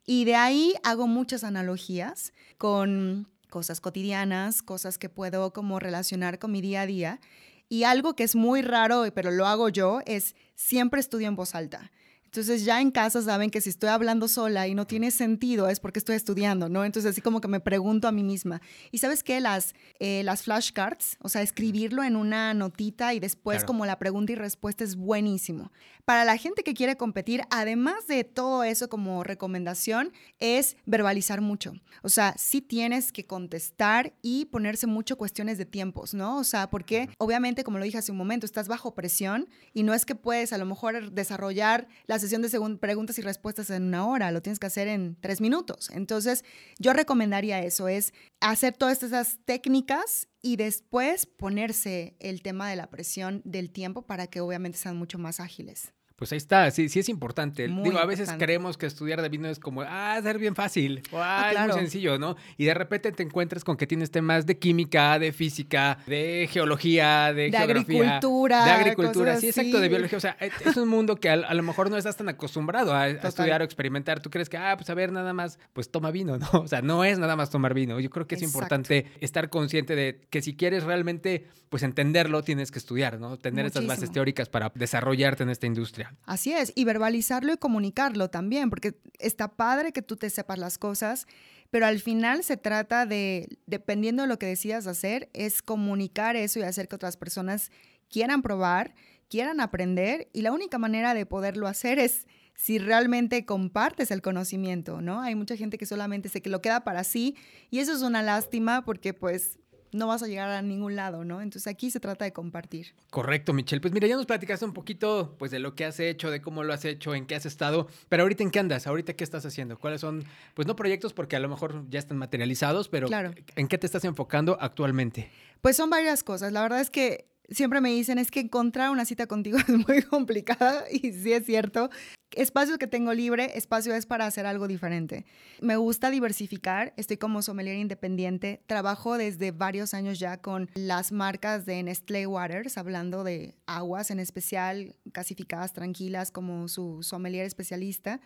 Y 0.04 0.24
de 0.24 0.36
ahí 0.36 0.74
hago 0.84 1.06
muchas 1.06 1.42
analogías 1.42 2.32
con 2.58 3.28
cosas 3.48 3.80
cotidianas, 3.80 4.62
cosas 4.62 4.98
que 4.98 5.08
puedo 5.08 5.52
como 5.52 5.80
relacionar 5.80 6.38
con 6.38 6.52
mi 6.52 6.60
día 6.60 6.82
a 6.82 6.86
día. 6.86 7.20
Y 7.68 7.84
algo 7.84 8.14
que 8.14 8.24
es 8.24 8.36
muy 8.36 8.62
raro, 8.62 9.04
pero 9.14 9.30
lo 9.30 9.46
hago 9.46 9.68
yo, 9.68 10.00
es 10.06 10.36
siempre 10.54 11.00
estudio 11.00 11.28
en 11.28 11.36
voz 11.36 11.54
alta. 11.54 11.90
Entonces 12.36 12.66
ya 12.66 12.82
en 12.82 12.90
casa 12.90 13.22
saben 13.22 13.48
que 13.48 13.62
si 13.62 13.70
estoy 13.70 13.88
hablando 13.88 14.28
sola 14.28 14.68
y 14.68 14.74
no 14.74 14.86
tiene 14.86 15.10
sentido 15.10 15.68
es 15.70 15.80
porque 15.80 15.98
estoy 15.98 16.16
estudiando, 16.16 16.68
¿no? 16.68 16.84
Entonces 16.84 17.12
así 17.12 17.22
como 17.22 17.40
que 17.40 17.48
me 17.48 17.60
pregunto 17.60 18.08
a 18.08 18.12
mí 18.12 18.22
misma. 18.22 18.60
¿Y 18.90 18.98
sabes 18.98 19.22
qué? 19.22 19.40
Las, 19.40 19.74
eh, 20.00 20.22
las 20.22 20.42
flashcards, 20.42 21.16
o 21.22 21.30
sea, 21.30 21.40
escribirlo 21.40 22.04
en 22.04 22.14
una 22.14 22.52
notita 22.52 23.14
y 23.14 23.20
después 23.20 23.56
Claro. 23.60 23.68
como 23.68 23.86
la 23.86 23.98
pregunta 23.98 24.32
y 24.32 24.34
respuesta 24.34 24.84
es 24.84 24.96
buenísimo. 24.96 25.72
Para 26.04 26.26
la 26.26 26.36
gente 26.36 26.62
que 26.62 26.74
quiere 26.74 26.98
competir, 26.98 27.40
además 27.48 28.06
de 28.06 28.22
todo 28.22 28.64
eso 28.64 28.90
como 28.90 29.24
recomendación, 29.24 30.12
es 30.38 30.76
verbalizar 30.84 31.40
mucho. 31.40 31.72
O 32.02 32.10
sea, 32.10 32.34
sí 32.36 32.60
tienes 32.60 33.12
que 33.12 33.24
contestar 33.24 34.12
y 34.20 34.44
ponerse 34.44 34.86
mucho 34.86 35.16
cuestiones 35.16 35.56
de 35.56 35.64
tiempos, 35.64 36.12
¿no? 36.12 36.36
O 36.36 36.44
sea, 36.44 36.68
porque 36.68 37.08
obviamente, 37.16 37.64
como 37.64 37.78
lo 37.78 37.84
dije 37.84 37.96
hace 37.96 38.12
un 38.12 38.18
momento, 38.18 38.44
estás 38.44 38.68
bajo 38.68 38.94
presión 38.94 39.48
y 39.72 39.84
no 39.84 39.94
es 39.94 40.04
que 40.04 40.14
puedes 40.14 40.52
a 40.52 40.58
lo 40.58 40.66
mejor 40.66 41.12
desarrollar 41.12 41.88
la 42.06 42.18
sesión 42.26 42.42
de 42.42 42.78
preguntas 42.78 43.18
y 43.18 43.22
respuestas 43.22 43.70
en 43.70 43.84
una 43.84 44.06
hora, 44.06 44.30
lo 44.30 44.42
tienes 44.42 44.58
que 44.58 44.66
hacer 44.66 44.88
en 44.88 45.16
tres 45.20 45.40
minutos. 45.40 45.90
Entonces, 45.90 46.44
yo 46.78 46.92
recomendaría 46.92 47.62
eso, 47.62 47.88
es 47.88 48.12
hacer 48.40 48.76
todas 48.76 49.02
esas 49.02 49.38
técnicas 49.44 50.28
y 50.42 50.56
después 50.56 51.26
ponerse 51.26 52.16
el 52.20 52.42
tema 52.42 52.68
de 52.68 52.76
la 52.76 52.90
presión 52.90 53.42
del 53.44 53.70
tiempo 53.70 54.02
para 54.02 54.26
que 54.26 54.40
obviamente 54.40 54.78
sean 54.78 54.96
mucho 54.96 55.18
más 55.18 55.40
ágiles. 55.40 55.92
Pues 56.16 56.32
ahí 56.32 56.38
está, 56.38 56.70
sí, 56.70 56.88
sí 56.88 56.98
es 57.00 57.10
importante. 57.10 57.68
Muy 57.68 57.84
Digo, 57.84 57.98
a 57.98 58.06
veces 58.06 58.28
importante. 58.28 58.44
creemos 58.46 58.78
que 58.78 58.86
estudiar 58.86 59.20
de 59.20 59.28
vino 59.28 59.48
es 59.48 59.58
como, 59.58 59.82
ah, 59.82 60.18
ser 60.22 60.38
bien 60.38 60.54
fácil, 60.54 61.02
o 61.12 61.18
ah, 61.18 61.48
Ah, 61.48 61.52
es 61.52 61.60
muy 61.60 61.78
sencillo, 61.78 62.18
¿no? 62.18 62.36
Y 62.56 62.64
de 62.64 62.72
repente 62.72 63.12
te 63.12 63.22
encuentras 63.22 63.64
con 63.64 63.76
que 63.76 63.86
tienes 63.86 64.10
temas 64.10 64.46
de 64.46 64.58
química, 64.58 65.18
de 65.18 65.32
física, 65.32 65.98
de 66.06 66.48
geología, 66.50 67.34
de, 67.34 67.50
De 67.50 67.58
geografía, 67.58 68.16
agricultura, 68.16 68.64
De 68.64 68.70
agricultura, 68.70 69.36
sí, 69.36 69.48
exacto, 69.48 69.78
de 69.78 69.88
biología. 69.88 70.16
O 70.16 70.20
sea, 70.20 70.36
es 70.40 70.52
es 70.66 70.76
un 70.78 70.88
mundo 70.88 71.16
que 71.16 71.28
a, 71.28 71.34
a 71.34 71.54
lo 71.54 71.62
mejor 71.62 71.90
no 71.90 71.98
estás 71.98 72.16
tan 72.16 72.28
acostumbrado 72.30 72.94
a, 72.94 73.08
estudiar 73.08 73.60
o 73.60 73.64
experimentar. 73.64 74.20
Tú 74.20 74.30
crees 74.30 74.48
que, 74.48 74.56
ah, 74.56 74.74
pues 74.76 74.88
a 74.88 74.94
ver, 74.94 75.12
nada 75.12 75.34
más, 75.34 75.58
pues 75.74 75.90
toma 75.90 76.10
vino, 76.10 76.38
¿no? 76.38 76.48
O 76.52 76.66
sea, 76.66 76.80
no 76.80 77.04
es 77.04 77.18
nada 77.18 77.36
más 77.36 77.50
tomar 77.50 77.74
vino. 77.74 78.00
Yo 78.00 78.08
creo 78.08 78.26
que 78.26 78.36
es 78.36 78.42
Exacto. 78.42 78.56
importante 78.58 79.06
estar 79.20 79.50
consciente 79.50 79.94
de 79.94 80.26
que 80.30 80.40
si 80.40 80.56
quieres 80.56 80.84
realmente, 80.84 81.46
pues 81.68 81.82
entenderlo, 81.82 82.42
tienes 82.42 82.70
que 82.70 82.78
estudiar, 82.78 83.20
¿no? 83.20 83.36
Tener 83.36 83.66
estas 83.66 83.84
bases 83.84 83.98
Muchísimo. 84.00 84.14
teóricas 84.14 84.48
para 84.48 84.72
desarrollarte 84.74 85.42
en 85.42 85.50
esta 85.50 85.66
industria. 85.66 86.05
Así 86.24 86.52
es, 86.52 86.72
y 86.74 86.84
verbalizarlo 86.84 87.52
y 87.52 87.56
comunicarlo 87.56 88.30
también, 88.30 88.70
porque 88.70 88.98
está 89.18 89.48
padre 89.48 89.92
que 89.92 90.02
tú 90.02 90.16
te 90.16 90.30
sepas 90.30 90.58
las 90.58 90.78
cosas, 90.78 91.26
pero 91.70 91.86
al 91.86 92.00
final 92.00 92.44
se 92.44 92.56
trata 92.56 93.06
de, 93.06 93.58
dependiendo 93.66 94.22
de 94.22 94.28
lo 94.28 94.38
que 94.38 94.46
decidas 94.46 94.86
hacer, 94.86 95.30
es 95.32 95.62
comunicar 95.62 96.36
eso 96.36 96.58
y 96.58 96.62
hacer 96.62 96.88
que 96.88 96.96
otras 96.96 97.16
personas 97.16 97.70
quieran 98.08 98.42
probar, 98.42 98.94
quieran 99.28 99.60
aprender, 99.60 100.28
y 100.32 100.42
la 100.42 100.52
única 100.52 100.78
manera 100.78 101.14
de 101.14 101.26
poderlo 101.26 101.66
hacer 101.66 101.98
es 101.98 102.26
si 102.56 102.78
realmente 102.78 103.44
compartes 103.44 104.10
el 104.10 104.22
conocimiento, 104.22 105.02
¿no? 105.02 105.20
Hay 105.20 105.34
mucha 105.34 105.56
gente 105.56 105.76
que 105.76 105.86
solamente 105.86 106.28
se 106.28 106.40
que 106.40 106.48
lo 106.48 106.62
queda 106.62 106.84
para 106.84 107.04
sí 107.04 107.36
y 107.70 107.80
eso 107.80 107.92
es 107.92 108.00
una 108.00 108.22
lástima 108.22 108.84
porque 108.84 109.12
pues 109.12 109.58
no 109.92 110.06
vas 110.06 110.22
a 110.22 110.26
llegar 110.26 110.50
a 110.50 110.62
ningún 110.62 110.96
lado, 110.96 111.24
¿no? 111.24 111.40
Entonces 111.42 111.66
aquí 111.66 111.90
se 111.90 112.00
trata 112.00 112.24
de 112.24 112.32
compartir. 112.32 112.94
Correcto, 113.10 113.52
Michelle. 113.52 113.80
Pues 113.80 113.92
mira, 113.94 114.06
ya 114.06 114.16
nos 114.16 114.26
platicaste 114.26 114.64
un 114.64 114.72
poquito 114.72 115.34
pues 115.38 115.50
de 115.50 115.58
lo 115.58 115.74
que 115.74 115.84
has 115.84 116.00
hecho, 116.00 116.30
de 116.30 116.40
cómo 116.40 116.64
lo 116.64 116.72
has 116.72 116.84
hecho, 116.84 117.14
en 117.14 117.26
qué 117.26 117.34
has 117.34 117.46
estado, 117.46 117.88
pero 118.08 118.22
ahorita 118.22 118.42
en 118.42 118.50
qué 118.50 118.58
andas, 118.58 118.86
ahorita 118.86 119.14
qué 119.14 119.24
estás 119.24 119.44
haciendo, 119.46 119.78
cuáles 119.78 120.00
son, 120.00 120.24
pues 120.54 120.66
no 120.66 120.76
proyectos 120.76 121.12
porque 121.12 121.36
a 121.36 121.40
lo 121.40 121.48
mejor 121.48 121.84
ya 121.90 121.98
están 121.98 122.18
materializados, 122.18 122.88
pero 122.88 123.06
Claro. 123.06 123.32
¿en 123.56 123.68
qué 123.68 123.78
te 123.78 123.86
estás 123.86 124.04
enfocando 124.04 124.56
actualmente? 124.60 125.30
Pues 125.60 125.76
son 125.76 125.90
varias 125.90 126.22
cosas. 126.22 126.52
La 126.52 126.62
verdad 126.62 126.80
es 126.80 126.90
que 126.90 127.26
siempre 127.50 127.80
me 127.80 127.90
dicen 127.90 128.18
es 128.18 128.30
que 128.30 128.40
encontrar 128.40 128.90
una 128.90 129.04
cita 129.04 129.26
contigo 129.26 129.58
es 129.68 129.68
muy 129.68 130.02
complicada 130.02 130.84
y 130.90 131.12
sí 131.12 131.32
es 131.32 131.46
cierto. 131.46 131.90
Espacio 132.32 132.76
que 132.76 132.86
tengo 132.86 133.14
libre, 133.14 133.56
espacio 133.56 133.94
es 133.94 134.04
para 134.04 134.26
hacer 134.26 134.46
algo 134.46 134.68
diferente. 134.68 135.24
Me 135.60 135.76
gusta 135.76 136.10
diversificar, 136.10 136.92
estoy 136.96 137.16
como 137.16 137.40
sommelier 137.40 137.76
independiente, 137.76 138.60
trabajo 138.66 139.16
desde 139.16 139.52
varios 139.52 139.94
años 139.94 140.18
ya 140.18 140.36
con 140.38 140.68
las 140.74 141.12
marcas 141.12 141.64
de 141.64 141.82
Nestlé 141.82 142.26
Waters, 142.26 142.76
hablando 142.76 143.24
de 143.24 143.54
aguas 143.66 144.10
en 144.10 144.18
especial, 144.18 144.96
clasificadas 145.12 145.72
tranquilas 145.72 146.30
como 146.30 146.68
su 146.68 147.02
sommelier 147.02 147.46
especialista. 147.46 148.20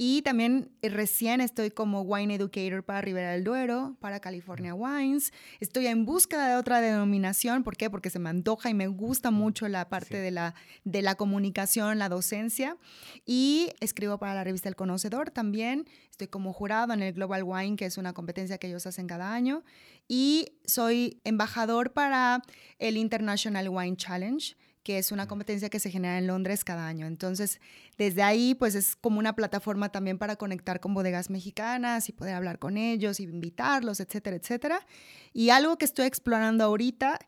Y 0.00 0.22
también 0.22 0.70
eh, 0.80 0.90
recién 0.90 1.40
estoy 1.40 1.72
como 1.72 2.02
wine 2.02 2.32
educator 2.32 2.84
para 2.84 3.00
Ribera 3.00 3.32
del 3.32 3.42
Duero, 3.42 3.96
para 3.98 4.20
California 4.20 4.72
Wines. 4.72 5.32
Estoy 5.58 5.88
en 5.88 6.04
búsqueda 6.04 6.48
de 6.48 6.54
otra 6.54 6.80
denominación. 6.80 7.64
¿Por 7.64 7.76
qué? 7.76 7.90
Porque 7.90 8.08
se 8.08 8.20
me 8.20 8.30
antoja 8.30 8.70
y 8.70 8.74
me 8.74 8.86
gusta 8.86 9.32
mucho 9.32 9.66
la 9.66 9.88
parte 9.88 10.18
Sí. 10.18 10.22
de, 10.22 10.30
la, 10.30 10.54
de 10.84 11.02
la 11.02 11.16
comunicación, 11.16 11.98
la 11.98 12.08
docencia. 12.08 12.76
Y 13.26 13.70
escribo 13.80 14.18
para 14.18 14.34
la 14.34 14.44
revista 14.44 14.68
El 14.68 14.76
Conocedor 14.76 15.30
también. 15.32 15.88
Estoy 16.12 16.28
como 16.28 16.52
jurado 16.52 16.92
en 16.92 17.02
el 17.02 17.12
Global 17.14 17.42
Wine, 17.42 17.74
que 17.74 17.86
es 17.86 17.98
una 17.98 18.12
competencia 18.12 18.58
que 18.58 18.68
ellos 18.68 18.86
hacen 18.86 19.08
cada 19.08 19.34
año. 19.34 19.64
Y 20.06 20.52
soy 20.64 21.20
embajador 21.24 21.92
para 21.92 22.42
el 22.78 22.96
International 22.96 23.68
Wine 23.68 23.96
Challenge 23.96 24.56
que 24.82 24.98
es 24.98 25.12
una 25.12 25.26
competencia 25.26 25.68
que 25.68 25.80
se 25.80 25.90
genera 25.90 26.18
en 26.18 26.26
Londres 26.26 26.64
cada 26.64 26.86
año. 26.86 27.06
Entonces, 27.06 27.60
desde 27.96 28.22
ahí, 28.22 28.54
pues 28.54 28.74
es 28.74 28.96
como 28.96 29.18
una 29.18 29.34
plataforma 29.34 29.90
también 29.90 30.18
para 30.18 30.36
conectar 30.36 30.80
con 30.80 30.94
bodegas 30.94 31.30
mexicanas 31.30 32.08
y 32.08 32.12
poder 32.12 32.34
hablar 32.34 32.58
con 32.58 32.76
ellos 32.76 33.20
y 33.20 33.24
invitarlos, 33.24 34.00
etcétera, 34.00 34.36
etcétera. 34.36 34.86
Y 35.32 35.50
algo 35.50 35.76
que 35.78 35.84
estoy 35.84 36.06
explorando 36.06 36.64
ahorita, 36.64 37.18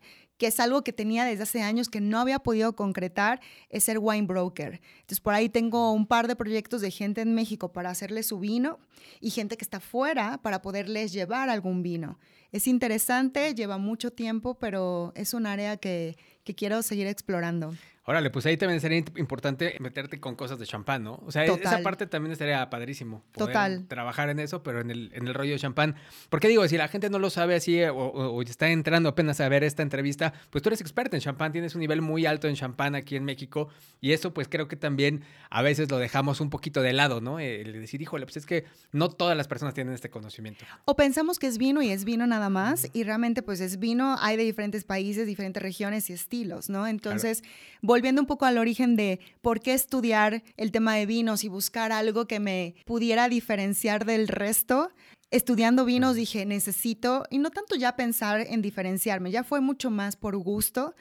que 0.41 0.47
es 0.47 0.59
algo 0.59 0.83
que 0.83 0.95
tenía 0.95 1.27
desde 1.27 1.43
hace 1.43 1.61
años 1.61 1.91
que 1.91 2.01
no 2.01 2.19
había 2.19 2.39
podido 2.39 2.75
concretar, 2.75 3.41
es 3.69 3.85
ser 3.85 3.99
wine 4.01 4.27
broker. 4.27 4.81
Entonces, 5.01 5.21
por 5.21 5.35
ahí 5.35 5.51
tengo 5.51 5.93
un 5.93 6.07
par 6.07 6.29
de 6.29 6.37
proyectos 6.37 6.81
de 6.81 6.91
gente 6.91 7.21
en 7.21 7.35
México 7.35 7.73
para 7.73 7.91
hacerles 7.91 8.29
su 8.29 8.39
vino 8.39 8.79
y 9.21 9.31
gente 9.31 9.59
que 9.59 9.65
está 9.65 9.81
fuera 9.81 10.41
para 10.41 10.63
poderles 10.63 11.13
llevar 11.13 11.51
algún 11.51 11.83
vino. 11.83 12.19
Es 12.53 12.67
interesante, 12.67 13.55
lleva 13.55 13.79
mucho 13.79 14.11
tiempo, 14.11 14.55
pero 14.59 15.13
es 15.15 15.35
un 15.35 15.47
área 15.47 15.77
que, 15.77 16.17
que 16.45 16.55
quiero 16.55 16.83
seguir 16.83 17.07
explorando. 17.07 17.75
Órale, 18.07 18.31
pues 18.31 18.45
ahí 18.47 18.57
también 18.57 18.81
sería 18.81 18.99
importante 18.99 19.77
meterte 19.79 20.19
con 20.19 20.35
cosas 20.35 20.59
de 20.59 20.67
champán, 20.67 21.05
¿no? 21.05 21.23
O 21.27 21.31
sea, 21.31 21.45
e- 21.45 21.53
esa 21.63 21.81
parte 21.83 22.07
también 22.09 22.33
estaría 22.33 22.69
padrísimo. 22.69 23.23
poder 23.31 23.53
Total. 23.53 23.87
Trabajar 23.87 24.31
en 24.31 24.41
eso, 24.41 24.65
pero 24.65 24.81
en 24.81 24.91
el, 24.91 25.11
en 25.15 25.29
el 25.29 25.35
rollo 25.35 25.53
de 25.53 25.59
champán. 25.61 25.95
Porque 26.29 26.49
digo, 26.49 26.67
si 26.67 26.77
la 26.77 26.89
gente 26.89 27.09
no 27.09 27.21
lo 27.21 27.31
sabe 27.31 27.55
así 27.55 27.79
eh, 27.79 27.91
o, 27.91 27.95
o- 27.97 28.31
o 28.33 28.43
está 28.43 28.69
entrando 28.69 29.11
apenas 29.11 29.41
a 29.41 29.49
ver 29.49 29.63
esta 29.63 29.83
entrevista, 29.85 30.33
pues 30.49 30.61
tú 30.63 30.71
eres 30.71 30.81
experta 30.81 31.17
en 31.17 31.21
champán, 31.21 31.53
tienes 31.53 31.75
un 31.77 31.83
nivel 31.83 32.01
muy 32.03 32.27
alto 32.27 32.49
en 32.49 32.57
champán 32.57 32.97
aquí 32.97 33.15
en 33.15 33.25
México. 33.25 33.69
Y 34.01 34.11
eso, 34.13 34.35
pues 34.35 34.49
creo 34.49 34.67
que 34.67 34.77
también 34.77 35.23
a 35.51 35.63
veces 35.63 35.89
lo 35.89 35.99
dejamos 35.99 36.41
un 36.41 36.51
poquito 36.51 36.81
de 36.83 36.95
lado, 36.95 37.21
¿no? 37.21 37.39
El 37.39 37.71
decir, 37.75 38.03
híjole, 38.03 38.25
pues 38.27 38.39
es 38.39 38.47
que 38.47 38.65
no 38.91 39.09
todas 39.11 39.37
las 39.37 39.47
personas 39.47 39.75
tienen 39.75 39.95
este 39.95 40.11
conocimiento. 40.11 40.65
O 40.85 40.97
pensamos 40.97 41.39
que 41.39 41.47
es 41.47 41.59
vino 41.59 41.81
y 41.81 41.91
es 41.91 42.05
vino 42.05 42.27
nada 42.27 42.40
más, 42.49 42.89
y 42.93 43.03
realmente 43.03 43.43
pues 43.43 43.61
es 43.61 43.79
vino, 43.79 44.17
hay 44.21 44.37
de 44.37 44.45
diferentes 44.45 44.85
países, 44.85 45.27
diferentes 45.27 45.63
regiones 45.63 46.09
y 46.09 46.13
estilos, 46.13 46.71
¿no? 46.71 46.87
Entonces, 46.87 47.43
volviendo 47.83 48.23
un 48.23 48.27
poco 48.27 48.47
al 48.47 48.57
origen 48.57 48.97
de 48.97 49.21
por 49.43 49.61
qué 49.61 49.75
estudiar 49.75 50.43
el 50.57 50.73
tema 50.73 50.95
de 50.95 51.07
vinos 51.07 51.45
y 51.45 51.49
buscar 51.49 51.93
algo 51.93 52.27
que 52.27 52.41
me 52.41 52.75
pudiera 52.87 53.29
diferenciar 53.29 54.05
del 54.05 54.29
resto, 54.29 54.91
estudiando 55.31 55.85
vinos 55.85 56.17
dije, 56.17 56.47
necesito, 56.47 57.25
y 57.31 57.39
no 57.39 57.51
tanto 57.51 57.77
ya 57.77 57.97
pensar 57.97 58.41
en 58.41 58.63
diferenciarme, 58.63 59.31
ya 59.31 59.45
fue 59.45 59.61
mucho 59.61 59.91
más 59.91 60.17
por 60.17 60.37
gusto. 60.37 60.95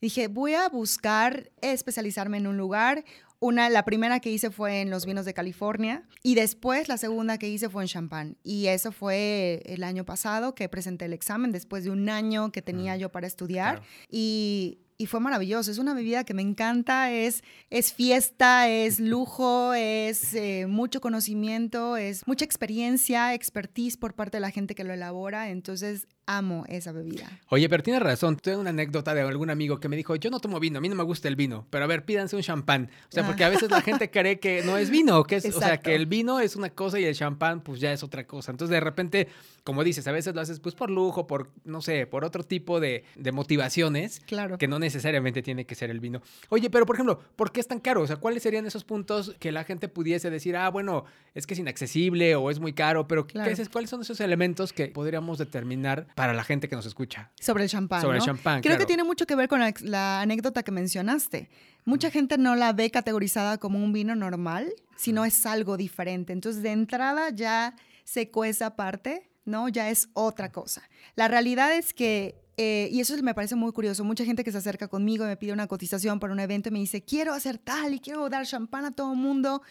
Dije, 0.00 0.26
voy 0.26 0.54
a 0.54 0.68
buscar 0.68 1.50
especializarme 1.60 2.38
en 2.38 2.48
un 2.48 2.56
lugar. 2.56 3.04
Una, 3.42 3.68
la 3.70 3.84
primera 3.84 4.20
que 4.20 4.30
hice 4.30 4.52
fue 4.52 4.82
en 4.82 4.90
los 4.90 5.04
vinos 5.04 5.24
de 5.24 5.34
California 5.34 6.04
y 6.22 6.36
después 6.36 6.86
la 6.86 6.96
segunda 6.96 7.38
que 7.38 7.48
hice 7.48 7.68
fue 7.68 7.82
en 7.82 7.88
champán. 7.88 8.36
Y 8.44 8.68
eso 8.68 8.92
fue 8.92 9.64
el 9.66 9.82
año 9.82 10.04
pasado 10.04 10.54
que 10.54 10.68
presenté 10.68 11.06
el 11.06 11.12
examen 11.12 11.50
después 11.50 11.82
de 11.82 11.90
un 11.90 12.08
año 12.08 12.52
que 12.52 12.62
tenía 12.62 12.96
yo 12.96 13.10
para 13.10 13.26
estudiar. 13.26 13.80
Claro. 13.80 13.90
Y, 14.08 14.78
y 14.96 15.06
fue 15.06 15.18
maravilloso. 15.18 15.72
Es 15.72 15.78
una 15.78 15.92
bebida 15.92 16.22
que 16.22 16.34
me 16.34 16.42
encanta, 16.42 17.10
es, 17.10 17.42
es 17.68 17.92
fiesta, 17.92 18.68
es 18.68 19.00
lujo, 19.00 19.74
es 19.74 20.34
eh, 20.34 20.66
mucho 20.68 21.00
conocimiento, 21.00 21.96
es 21.96 22.24
mucha 22.28 22.44
experiencia, 22.44 23.34
expertise 23.34 23.96
por 23.96 24.14
parte 24.14 24.36
de 24.36 24.42
la 24.42 24.50
gente 24.52 24.76
que 24.76 24.84
lo 24.84 24.92
elabora. 24.92 25.50
Entonces, 25.50 26.06
amo 26.26 26.64
esa 26.68 26.92
bebida. 26.92 27.40
Oye, 27.48 27.68
pero 27.68 27.82
tienes 27.82 28.02
razón. 28.02 28.36
Tengo 28.36 28.60
una 28.60 28.70
anécdota 28.70 29.12
de 29.14 29.22
algún 29.22 29.50
amigo 29.50 29.80
que 29.80 29.88
me 29.88 29.96
dijo, 29.96 30.14
yo 30.16 30.30
no 30.30 30.38
tomo 30.40 30.60
vino, 30.60 30.78
a 30.78 30.80
mí 30.80 30.88
no 30.88 30.94
me 30.94 31.02
gusta 31.02 31.28
el 31.28 31.36
vino, 31.36 31.66
pero 31.70 31.84
a 31.84 31.86
ver, 31.88 32.04
pídanse 32.04 32.36
un 32.36 32.42
champán. 32.42 32.90
O 33.08 33.12
sea, 33.12 33.22
Ah. 33.22 33.26
porque 33.26 33.44
a 33.44 33.48
veces 33.48 33.70
la 33.70 33.80
gente 33.82 34.10
cree 34.10 34.38
que 34.38 34.62
no 34.62 34.76
es 34.78 34.90
vino, 34.90 35.24
que 35.24 35.36
es, 35.36 35.44
o 35.54 35.58
sea, 35.60 35.78
que 35.78 35.94
el 35.94 36.06
vino 36.06 36.40
es 36.40 36.54
una 36.56 36.70
cosa 36.70 36.98
y 37.00 37.04
el 37.04 37.14
champán 37.14 37.60
pues 37.60 37.80
ya 37.80 37.92
es 37.92 38.02
otra 38.02 38.26
cosa. 38.26 38.50
Entonces, 38.52 38.72
de 38.72 38.80
repente, 38.80 39.28
como 39.64 39.82
dices, 39.84 40.06
a 40.06 40.12
veces 40.12 40.34
lo 40.34 40.40
haces 40.40 40.60
pues 40.60 40.74
por 40.74 40.90
lujo, 40.90 41.26
por, 41.26 41.50
no 41.64 41.82
sé, 41.82 42.06
por 42.06 42.24
otro 42.24 42.44
tipo 42.44 42.78
de, 42.80 43.04
de 43.16 43.32
motivaciones. 43.32 44.20
Claro. 44.26 44.58
Que 44.58 44.68
no 44.68 44.78
necesariamente 44.78 45.42
tiene 45.42 45.66
que 45.66 45.74
ser 45.74 45.90
el 45.90 46.00
vino. 46.00 46.22
Oye, 46.48 46.70
pero 46.70 46.86
por 46.86 46.96
ejemplo, 46.96 47.20
¿por 47.36 47.52
qué 47.52 47.60
es 47.60 47.68
tan 47.68 47.80
caro? 47.80 48.00
O 48.02 48.06
sea, 48.06 48.16
¿cuáles 48.16 48.42
serían 48.42 48.64
esos 48.66 48.84
puntos 48.84 49.34
que 49.38 49.52
la 49.52 49.64
gente 49.64 49.88
pudiese 49.88 50.30
decir, 50.30 50.56
ah, 50.56 50.68
bueno, 50.70 51.04
es 51.34 51.46
que 51.46 51.54
es 51.54 51.60
inaccesible 51.60 52.34
o 52.36 52.50
es 52.50 52.58
muy 52.60 52.72
caro? 52.72 53.06
Pero 53.08 53.26
¿qué 53.26 53.32
Claro. 53.34 53.50
es- 53.50 53.68
¿cuáles 53.68 53.90
son 53.90 54.00
esos 54.02 54.20
elementos 54.20 54.72
que 54.72 54.88
podríamos 54.88 55.38
determinar 55.38 56.06
para 56.14 56.32
la 56.32 56.44
gente 56.44 56.68
que 56.68 56.76
nos 56.76 56.86
escucha? 56.86 57.30
Sobre 57.40 57.64
el 57.64 57.70
champán. 57.70 58.02
Sobre 58.02 58.18
el 58.18 58.24
champán, 58.24 58.60
Creo 58.60 58.72
claro. 58.72 58.80
que 58.80 58.86
tiene 58.86 59.04
mucho 59.04 59.26
que 59.26 59.34
ver 59.34 59.48
con 59.48 59.60
la, 59.60 59.74
la 59.80 60.20
anécdota 60.20 60.62
que 60.62 60.72
mencionaste. 60.72 61.50
Mucha 61.84 62.10
gente 62.10 62.38
no 62.38 62.54
la 62.54 62.72
ve 62.72 62.90
categorizada 62.90 63.58
como 63.58 63.82
un 63.82 63.92
vino 63.92 64.14
normal, 64.14 64.72
sino 64.96 65.24
es 65.24 65.44
algo 65.46 65.76
diferente. 65.76 66.32
Entonces, 66.32 66.62
de 66.62 66.70
entrada 66.70 67.30
ya 67.30 67.74
secó 68.04 68.44
esa 68.44 68.76
parte, 68.76 69.30
¿no? 69.44 69.68
Ya 69.68 69.90
es 69.90 70.08
otra 70.14 70.52
cosa. 70.52 70.82
La 71.16 71.28
realidad 71.28 71.74
es 71.76 71.92
que, 71.92 72.36
eh, 72.56 72.88
y 72.92 73.00
eso 73.00 73.20
me 73.22 73.34
parece 73.34 73.54
muy 73.54 73.72
curioso, 73.72 74.04
mucha 74.04 74.24
gente 74.24 74.44
que 74.44 74.52
se 74.52 74.58
acerca 74.58 74.88
conmigo 74.88 75.24
y 75.24 75.28
me 75.28 75.36
pide 75.36 75.52
una 75.52 75.66
cotización 75.66 76.20
para 76.20 76.32
un 76.32 76.40
evento 76.40 76.68
y 76.68 76.72
me 76.72 76.78
dice, 76.78 77.02
quiero 77.02 77.32
hacer 77.32 77.58
tal 77.58 77.94
y 77.94 78.00
quiero 78.00 78.28
dar 78.28 78.46
champán 78.46 78.84
a 78.84 78.92
todo 78.92 79.12
el 79.12 79.18
mundo. 79.18 79.62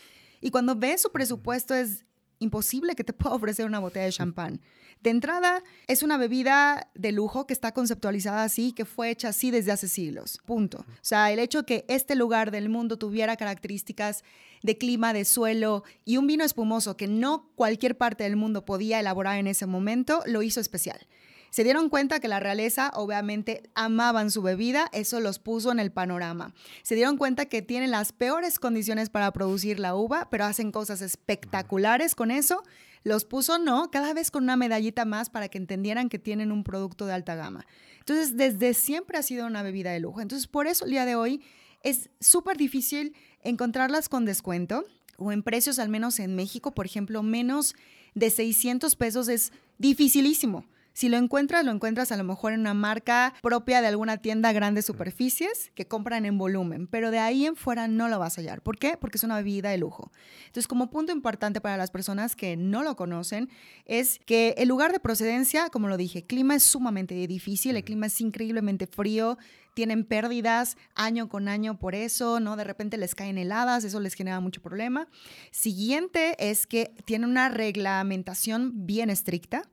Y 0.41 0.49
cuando 0.49 0.75
ves 0.75 1.01
su 1.01 1.11
presupuesto 1.11 1.75
es 1.75 2.05
imposible 2.41 2.95
que 2.95 3.05
te 3.05 3.13
pueda 3.13 3.35
ofrecer 3.35 3.65
una 3.65 3.79
botella 3.79 4.05
de 4.05 4.11
champán. 4.11 4.61
De 5.01 5.09
entrada, 5.09 5.63
es 5.87 6.03
una 6.03 6.17
bebida 6.17 6.91
de 6.93 7.11
lujo 7.11 7.47
que 7.47 7.53
está 7.53 7.71
conceptualizada 7.71 8.43
así, 8.43 8.71
que 8.71 8.85
fue 8.85 9.09
hecha 9.09 9.29
así 9.29 9.49
desde 9.49 9.71
hace 9.71 9.87
siglos. 9.87 10.39
Punto. 10.45 10.85
O 10.87 10.99
sea, 11.01 11.31
el 11.31 11.39
hecho 11.39 11.65
que 11.65 11.85
este 11.87 12.13
lugar 12.13 12.51
del 12.51 12.69
mundo 12.69 12.97
tuviera 12.97 13.35
características 13.35 14.23
de 14.61 14.77
clima, 14.77 15.11
de 15.13 15.25
suelo 15.25 15.83
y 16.05 16.17
un 16.17 16.27
vino 16.27 16.43
espumoso 16.43 16.97
que 16.97 17.07
no 17.07 17.49
cualquier 17.55 17.97
parte 17.97 18.25
del 18.25 18.35
mundo 18.35 18.63
podía 18.63 18.99
elaborar 18.99 19.39
en 19.39 19.47
ese 19.47 19.65
momento, 19.65 20.21
lo 20.27 20.43
hizo 20.43 20.59
especial. 20.59 21.07
Se 21.51 21.65
dieron 21.65 21.89
cuenta 21.89 22.21
que 22.21 22.29
la 22.29 22.39
realeza 22.39 22.91
obviamente 22.95 23.69
amaban 23.75 24.31
su 24.31 24.41
bebida, 24.41 24.89
eso 24.93 25.19
los 25.19 25.37
puso 25.37 25.69
en 25.73 25.79
el 25.79 25.91
panorama. 25.91 26.53
Se 26.81 26.95
dieron 26.95 27.17
cuenta 27.17 27.45
que 27.45 27.61
tienen 27.61 27.91
las 27.91 28.13
peores 28.13 28.57
condiciones 28.57 29.09
para 29.09 29.31
producir 29.33 29.77
la 29.77 29.93
uva, 29.93 30.29
pero 30.31 30.45
hacen 30.45 30.71
cosas 30.71 31.01
espectaculares 31.01 32.15
con 32.15 32.31
eso. 32.31 32.63
Los 33.03 33.25
puso, 33.25 33.59
no, 33.59 33.91
cada 33.91 34.13
vez 34.13 34.31
con 34.31 34.43
una 34.43 34.55
medallita 34.55 35.03
más 35.03 35.29
para 35.29 35.49
que 35.49 35.57
entendieran 35.57 36.07
que 36.07 36.19
tienen 36.19 36.53
un 36.53 36.63
producto 36.63 37.05
de 37.05 37.13
alta 37.13 37.35
gama. 37.35 37.65
Entonces, 37.99 38.37
desde 38.37 38.73
siempre 38.73 39.17
ha 39.17 39.21
sido 39.21 39.45
una 39.45 39.61
bebida 39.61 39.91
de 39.91 39.99
lujo. 39.99 40.21
Entonces, 40.21 40.47
por 40.47 40.67
eso 40.67 40.85
el 40.85 40.91
día 40.91 41.05
de 41.05 41.15
hoy 41.15 41.43
es 41.83 42.09
súper 42.21 42.55
difícil 42.55 43.13
encontrarlas 43.43 44.07
con 44.07 44.23
descuento 44.23 44.85
o 45.17 45.33
en 45.33 45.43
precios, 45.43 45.79
al 45.79 45.89
menos 45.89 46.17
en 46.19 46.33
México, 46.33 46.71
por 46.71 46.85
ejemplo, 46.85 47.23
menos 47.23 47.75
de 48.15 48.29
600 48.29 48.95
pesos 48.95 49.27
es 49.27 49.51
dificilísimo. 49.77 50.65
Si 50.93 51.09
lo 51.09 51.17
encuentras, 51.17 51.63
lo 51.65 51.71
encuentras 51.71 52.11
a 52.11 52.17
lo 52.17 52.23
mejor 52.23 52.53
en 52.53 52.59
una 52.61 52.73
marca 52.73 53.33
propia 53.41 53.81
de 53.81 53.87
alguna 53.87 54.17
tienda 54.17 54.51
grandes 54.51 54.85
superficies 54.85 55.71
que 55.73 55.87
compran 55.87 56.25
en 56.25 56.37
volumen, 56.37 56.87
pero 56.87 57.11
de 57.11 57.19
ahí 57.19 57.45
en 57.45 57.55
fuera 57.55 57.87
no 57.87 58.09
lo 58.09 58.19
vas 58.19 58.37
a 58.37 58.41
hallar. 58.41 58.61
¿Por 58.61 58.77
qué? 58.77 58.97
Porque 58.97 59.17
es 59.17 59.23
una 59.23 59.37
bebida 59.37 59.69
de 59.69 59.77
lujo. 59.77 60.11
Entonces, 60.41 60.67
como 60.67 60.89
punto 60.89 61.11
importante 61.11 61.61
para 61.61 61.77
las 61.77 61.91
personas 61.91 62.35
que 62.35 62.57
no 62.57 62.83
lo 62.83 62.95
conocen, 62.95 63.49
es 63.85 64.19
que 64.25 64.53
el 64.57 64.67
lugar 64.67 64.91
de 64.91 64.99
procedencia, 64.99 65.69
como 65.69 65.87
lo 65.87 65.97
dije, 65.97 66.23
clima 66.23 66.55
es 66.55 66.63
sumamente 66.63 67.15
difícil, 67.27 67.75
el 67.75 67.83
clima 67.83 68.07
es 68.07 68.19
increíblemente 68.19 68.87
frío, 68.87 69.37
tienen 69.73 70.03
pérdidas 70.03 70.77
año 70.95 71.29
con 71.29 71.47
año 71.47 71.79
por 71.79 71.95
eso, 71.95 72.39
¿no? 72.39 72.57
De 72.57 72.63
repente 72.63 72.97
les 72.97 73.15
caen 73.15 73.37
heladas, 73.37 73.83
eso 73.83 73.99
les 73.99 74.13
genera 74.13 74.39
mucho 74.39 74.61
problema. 74.61 75.07
Siguiente 75.51 76.35
es 76.39 76.67
que 76.67 76.93
tiene 77.05 77.25
una 77.25 77.49
reglamentación 77.49 78.85
bien 78.85 79.09
estricta. 79.09 79.63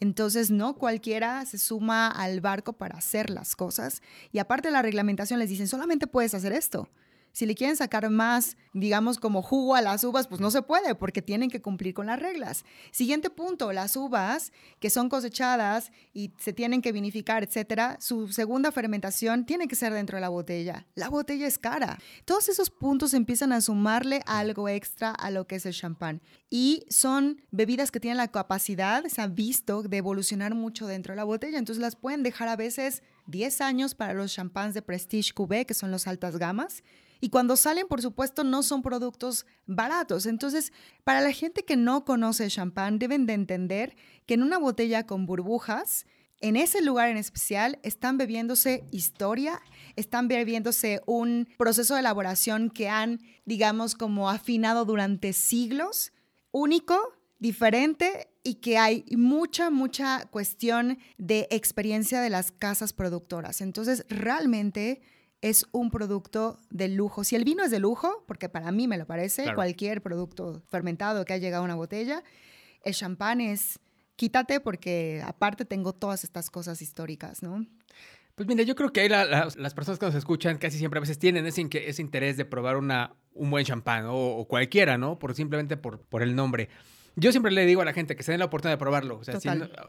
Entonces, 0.00 0.50
no 0.50 0.76
cualquiera 0.76 1.44
se 1.46 1.58
suma 1.58 2.08
al 2.08 2.40
barco 2.40 2.74
para 2.74 2.98
hacer 2.98 3.30
las 3.30 3.56
cosas. 3.56 4.02
Y 4.32 4.38
aparte 4.38 4.68
de 4.68 4.72
la 4.72 4.82
reglamentación, 4.82 5.38
les 5.38 5.48
dicen, 5.48 5.68
solamente 5.68 6.06
puedes 6.06 6.34
hacer 6.34 6.52
esto. 6.52 6.88
Si 7.36 7.44
le 7.44 7.54
quieren 7.54 7.76
sacar 7.76 8.08
más, 8.08 8.56
digamos, 8.72 9.18
como 9.18 9.42
jugo 9.42 9.74
a 9.74 9.82
las 9.82 10.02
uvas, 10.04 10.26
pues 10.26 10.40
no 10.40 10.50
se 10.50 10.62
puede 10.62 10.94
porque 10.94 11.20
tienen 11.20 11.50
que 11.50 11.60
cumplir 11.60 11.92
con 11.92 12.06
las 12.06 12.18
reglas. 12.18 12.64
Siguiente 12.92 13.28
punto, 13.28 13.74
las 13.74 13.94
uvas 13.94 14.54
que 14.80 14.88
son 14.88 15.10
cosechadas 15.10 15.92
y 16.14 16.32
se 16.38 16.54
tienen 16.54 16.80
que 16.80 16.92
vinificar, 16.92 17.42
etcétera, 17.42 17.98
su 18.00 18.28
segunda 18.28 18.72
fermentación 18.72 19.44
tiene 19.44 19.68
que 19.68 19.76
ser 19.76 19.92
dentro 19.92 20.16
de 20.16 20.22
la 20.22 20.30
botella. 20.30 20.86
La 20.94 21.10
botella 21.10 21.46
es 21.46 21.58
cara. 21.58 21.98
Todos 22.24 22.48
esos 22.48 22.70
puntos 22.70 23.12
empiezan 23.12 23.52
a 23.52 23.60
sumarle 23.60 24.22
algo 24.24 24.70
extra 24.70 25.10
a 25.10 25.30
lo 25.30 25.46
que 25.46 25.56
es 25.56 25.66
el 25.66 25.74
champán. 25.74 26.22
Y 26.48 26.86
son 26.88 27.42
bebidas 27.50 27.90
que 27.90 28.00
tienen 28.00 28.16
la 28.16 28.28
capacidad, 28.28 29.04
se 29.08 29.20
ha 29.20 29.26
visto, 29.26 29.82
de 29.82 29.98
evolucionar 29.98 30.54
mucho 30.54 30.86
dentro 30.86 31.12
de 31.12 31.16
la 31.16 31.24
botella. 31.24 31.58
Entonces 31.58 31.82
las 31.82 31.96
pueden 31.96 32.22
dejar 32.22 32.48
a 32.48 32.56
veces 32.56 33.02
10 33.26 33.60
años 33.60 33.94
para 33.94 34.14
los 34.14 34.32
champáns 34.32 34.72
de 34.72 34.80
Prestige 34.80 35.34
Cuvée, 35.34 35.66
que 35.66 35.74
son 35.74 35.90
los 35.90 36.06
altas 36.06 36.38
gamas. 36.38 36.82
Y 37.20 37.30
cuando 37.30 37.56
salen, 37.56 37.86
por 37.86 38.02
supuesto, 38.02 38.44
no 38.44 38.62
son 38.62 38.82
productos 38.82 39.46
baratos. 39.66 40.26
Entonces, 40.26 40.72
para 41.04 41.20
la 41.20 41.32
gente 41.32 41.64
que 41.64 41.76
no 41.76 42.04
conoce 42.04 42.48
champán, 42.48 42.98
deben 42.98 43.26
de 43.26 43.34
entender 43.34 43.96
que 44.26 44.34
en 44.34 44.42
una 44.42 44.58
botella 44.58 45.06
con 45.06 45.26
burbujas, 45.26 46.06
en 46.40 46.56
ese 46.56 46.82
lugar 46.82 47.08
en 47.08 47.16
especial, 47.16 47.78
están 47.82 48.18
bebiéndose 48.18 48.84
historia, 48.90 49.60
están 49.96 50.28
bebiéndose 50.28 51.00
un 51.06 51.48
proceso 51.56 51.94
de 51.94 52.00
elaboración 52.00 52.70
que 52.70 52.88
han, 52.88 53.20
digamos, 53.46 53.94
como 53.94 54.28
afinado 54.28 54.84
durante 54.84 55.32
siglos, 55.32 56.12
único, 56.50 57.14
diferente 57.38 58.28
y 58.42 58.56
que 58.56 58.78
hay 58.78 59.04
mucha, 59.16 59.70
mucha 59.70 60.26
cuestión 60.30 60.98
de 61.18 61.48
experiencia 61.50 62.20
de 62.20 62.30
las 62.30 62.52
casas 62.52 62.92
productoras. 62.92 63.60
Entonces, 63.60 64.04
realmente 64.08 65.02
es 65.40 65.66
un 65.72 65.90
producto 65.90 66.58
de 66.70 66.88
lujo. 66.88 67.24
Si 67.24 67.36
el 67.36 67.44
vino 67.44 67.64
es 67.64 67.70
de 67.70 67.78
lujo, 67.78 68.24
porque 68.26 68.48
para 68.48 68.72
mí 68.72 68.88
me 68.88 68.98
lo 68.98 69.06
parece, 69.06 69.54
cualquier 69.54 70.02
producto 70.02 70.62
fermentado 70.68 71.24
que 71.24 71.34
haya 71.34 71.46
llegado 71.46 71.62
a 71.62 71.64
una 71.64 71.74
botella, 71.74 72.22
el 72.82 72.94
champán 72.94 73.40
es 73.40 73.78
quítate 74.16 74.60
porque 74.60 75.22
aparte 75.24 75.64
tengo 75.64 75.92
todas 75.92 76.24
estas 76.24 76.50
cosas 76.50 76.80
históricas, 76.82 77.42
¿no? 77.42 77.66
Pues 78.34 78.48
mira, 78.48 78.64
yo 78.64 78.74
creo 78.74 78.92
que 78.92 79.08
las 79.08 79.74
personas 79.74 79.98
que 79.98 80.06
nos 80.06 80.14
escuchan 80.14 80.58
casi 80.58 80.76
siempre 80.76 80.98
a 80.98 81.00
veces 81.00 81.18
tienen 81.18 81.46
ese, 81.46 81.66
ese 81.72 82.02
interés 82.02 82.36
de 82.36 82.44
probar 82.44 82.76
una, 82.76 83.14
un 83.32 83.50
buen 83.50 83.64
champán 83.64 84.04
o, 84.08 84.46
cualquiera, 84.46 84.98
¿no? 84.98 85.18
Por, 85.18 85.34
simplemente 85.34 85.78
por, 85.78 86.00
por 86.00 86.22
el 86.22 86.34
nombre. 86.34 86.68
Yo 87.18 87.32
siempre 87.32 87.50
le 87.50 87.64
digo 87.64 87.80
a 87.80 87.84
la 87.86 87.94
gente 87.94 88.14
que 88.14 88.22
se 88.22 88.32
den 88.32 88.40
la 88.40 88.44
oportunidad 88.44 88.74
de 88.74 88.78
probarlo. 88.78 89.18
O 89.18 89.24
sea, 89.24 89.38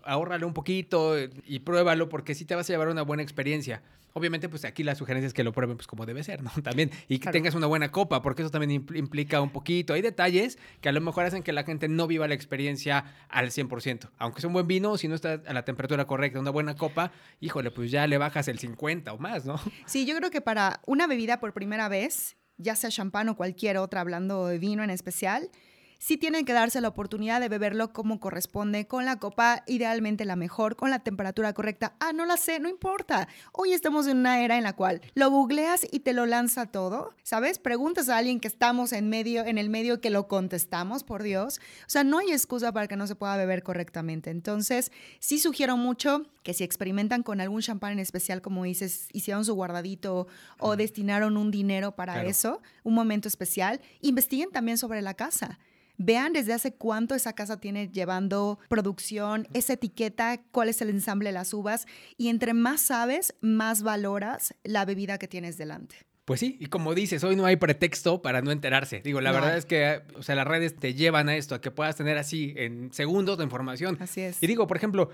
ahórrale 0.04 0.46
un 0.46 0.54
poquito 0.54 1.16
y 1.46 1.60
pruébalo 1.60 2.08
porque 2.08 2.34
sí 2.34 2.46
te 2.46 2.56
vas 2.56 2.70
a 2.70 2.74
llevar 2.74 2.88
una 2.88 3.02
buena 3.02 3.22
experiencia. 3.22 3.84
Obviamente, 4.14 4.50
pues 4.50 4.66
aquí 4.66 4.82
la 4.82 4.96
sugerencia 4.96 5.28
es 5.28 5.34
que 5.34 5.44
lo 5.44 5.52
prueben 5.52 5.78
pues 5.78 5.86
como 5.86 6.06
debe 6.06 6.24
ser, 6.24 6.42
¿no? 6.42 6.50
También. 6.64 6.90
Y 7.08 7.20
que 7.20 7.30
tengas 7.30 7.54
una 7.54 7.68
buena 7.68 7.92
copa, 7.92 8.22
porque 8.22 8.42
eso 8.42 8.50
también 8.50 8.84
implica 8.96 9.42
un 9.42 9.52
poquito. 9.52 9.94
Hay 9.94 10.02
detalles 10.02 10.58
que 10.82 10.90
a 10.90 10.92
lo 10.92 11.02
mejor 11.02 11.26
hacen 11.26 11.44
que 11.44 11.52
la 11.52 11.64
gente 11.64 11.88
no 11.88 12.08
viva 12.08 12.28
la 12.28 12.34
experiencia 12.34 13.06
al 13.30 13.52
100%. 13.52 14.10
Aunque 14.18 14.40
es 14.40 14.46
un 14.46 14.54
buen 14.54 14.66
vino, 14.66 14.98
si 14.98 15.08
no 15.08 15.14
está 15.14 15.42
a 15.46 15.54
la 15.54 15.66
temperatura 15.66 16.08
correcta, 16.08 16.40
una 16.40 16.50
buena 16.50 16.76
copa, 16.76 17.12
híjole, 17.42 17.70
pues 17.70 17.92
ya 17.92 18.08
le 18.08 18.18
bajas 18.18 18.48
el 18.48 18.58
50 18.58 19.14
o 19.14 19.18
más, 19.20 19.46
¿no? 19.46 19.60
Sí, 19.86 20.06
yo 20.06 20.16
creo 20.16 20.32
que 20.32 20.42
para 20.42 20.82
una 20.88 21.06
bebida 21.06 21.40
por 21.40 21.54
primera 21.54 21.88
vez, 21.90 22.38
ya 22.58 22.76
sea 22.76 22.90
champán 22.90 23.30
o 23.30 23.36
cualquier 23.36 23.78
otra, 23.78 24.02
hablando 24.02 24.48
de 24.48 24.58
vino 24.58 24.84
en 24.84 24.90
especial, 24.90 25.52
sí 26.00 26.18
tienen 26.18 26.46
que 26.46 26.54
darse 26.54 26.82
la 26.82 26.88
oportunidad 26.90 27.42
de 27.42 27.50
beberlo 27.50 27.94
como 27.94 28.20
corresponde, 28.20 28.88
con 28.88 29.06
la 29.06 29.20
copa 29.20 29.64
idealmente 29.68 30.26
la 30.26 30.36
mejor, 30.36 30.76
con 30.76 30.90
la 30.90 31.00
temperatura 31.00 31.54
correcta. 31.54 31.96
Ah, 32.00 32.14
no 32.14 32.26
la 32.26 32.38
sé, 32.38 32.60
no 32.60 32.70
importa. 32.70 33.28
Hoy 33.52 33.74
estamos 33.74 34.08
en 34.08 34.18
una 34.18 34.42
era 34.42 34.58
en 34.58 34.64
la 34.64 34.74
cual 34.74 35.02
lo 35.16 35.30
googleas 35.30 35.88
y 35.92 36.00
te 36.00 36.14
lo 36.14 36.26
lanza 36.26 36.68
todo, 36.68 37.14
¿sabes? 37.24 37.60
Preguntas 37.60 38.10
a 38.10 38.18
alguien 38.18 38.40
que 38.40 38.48
estamos 38.48 38.94
en 38.94 39.10
medio, 39.10 39.46
en 39.46 39.58
el 39.58 39.70
medio 39.70 40.02
que 40.02 40.10
lo 40.10 40.28
contestamos, 40.28 41.04
por 41.04 41.24
Dios. 41.24 41.60
O 41.82 41.90
sea, 41.90 42.04
no 42.04 42.20
hay 42.20 42.32
excusa 42.32 42.72
para 42.72 42.88
que 42.88 42.96
no 42.96 43.08
se 43.08 43.16
pueda 43.16 43.38
beber 43.38 43.64
correctamente. 43.64 44.30
Entonces, 44.30 44.92
sí 45.20 45.40
sugiero 45.40 45.78
mucho 45.78 46.26
que 46.44 46.54
si 46.54 46.64
experimentan 46.64 47.24
con 47.24 47.42
algún 47.42 47.62
champán 47.62 47.94
en 47.94 48.00
especial, 48.00 48.42
como 48.42 48.64
dices, 48.64 49.10
hicieron 49.12 49.44
su 49.44 49.54
guardadito 49.54 50.28
o 50.60 50.76
destinaron 50.78 51.36
un 51.36 51.52
dinero 51.52 51.96
para 51.96 52.24
eso, 52.24 52.62
un 52.84 52.94
momento 52.94 53.28
especial, 53.28 53.82
investiguen 54.02 54.52
también 54.52 54.78
sobre 54.78 55.02
la 55.02 55.14
casa. 55.14 55.60
Vean 55.98 56.34
desde 56.34 56.54
hace 56.54 56.74
cuánto 56.74 57.16
esa 57.16 57.34
casa 57.34 57.60
tiene 57.60 57.90
llevando 57.90 58.60
producción, 58.70 59.48
esa 59.54 59.74
etiqueta, 59.74 60.42
cuál 60.52 60.70
es 60.70 60.82
el 60.82 60.90
ensamble 60.90 61.30
de 61.30 61.34
las 61.34 61.54
uvas 61.54 61.88
y 62.18 62.30
entre 62.30 62.54
más 62.54 62.82
sabes, 62.82 63.36
más 63.42 63.84
valoras 63.84 64.54
la 64.64 64.86
bebida 64.86 65.18
que 65.18 65.28
tienes 65.28 65.58
delante. 65.58 65.96
Pues 66.28 66.42
sí, 66.42 66.58
y 66.60 66.66
como 66.66 66.94
dices, 66.94 67.24
hoy 67.24 67.38
no 67.38 67.46
hay 67.46 67.56
pretexto 67.56 68.22
para 68.22 68.42
no 68.42 68.52
enterarse. 68.52 69.00
Digo, 69.00 69.22
la 69.22 69.32
verdad 69.32 69.56
es 69.56 69.66
que, 69.66 70.02
o 70.18 70.24
sea, 70.24 70.36
las 70.36 70.46
redes 70.46 70.76
te 70.76 70.94
llevan 70.94 71.30
a 71.30 71.38
esto, 71.38 71.56
a 71.56 71.62
que 71.62 71.72
puedas 71.72 71.96
tener 71.96 72.18
así 72.18 72.54
en 72.58 72.92
segundos 72.92 73.38
de 73.38 73.46
información. 73.46 73.98
Así 74.02 74.20
es. 74.20 74.44
Y 74.44 74.48
digo, 74.48 74.68
por 74.68 74.76
ejemplo, 74.76 75.10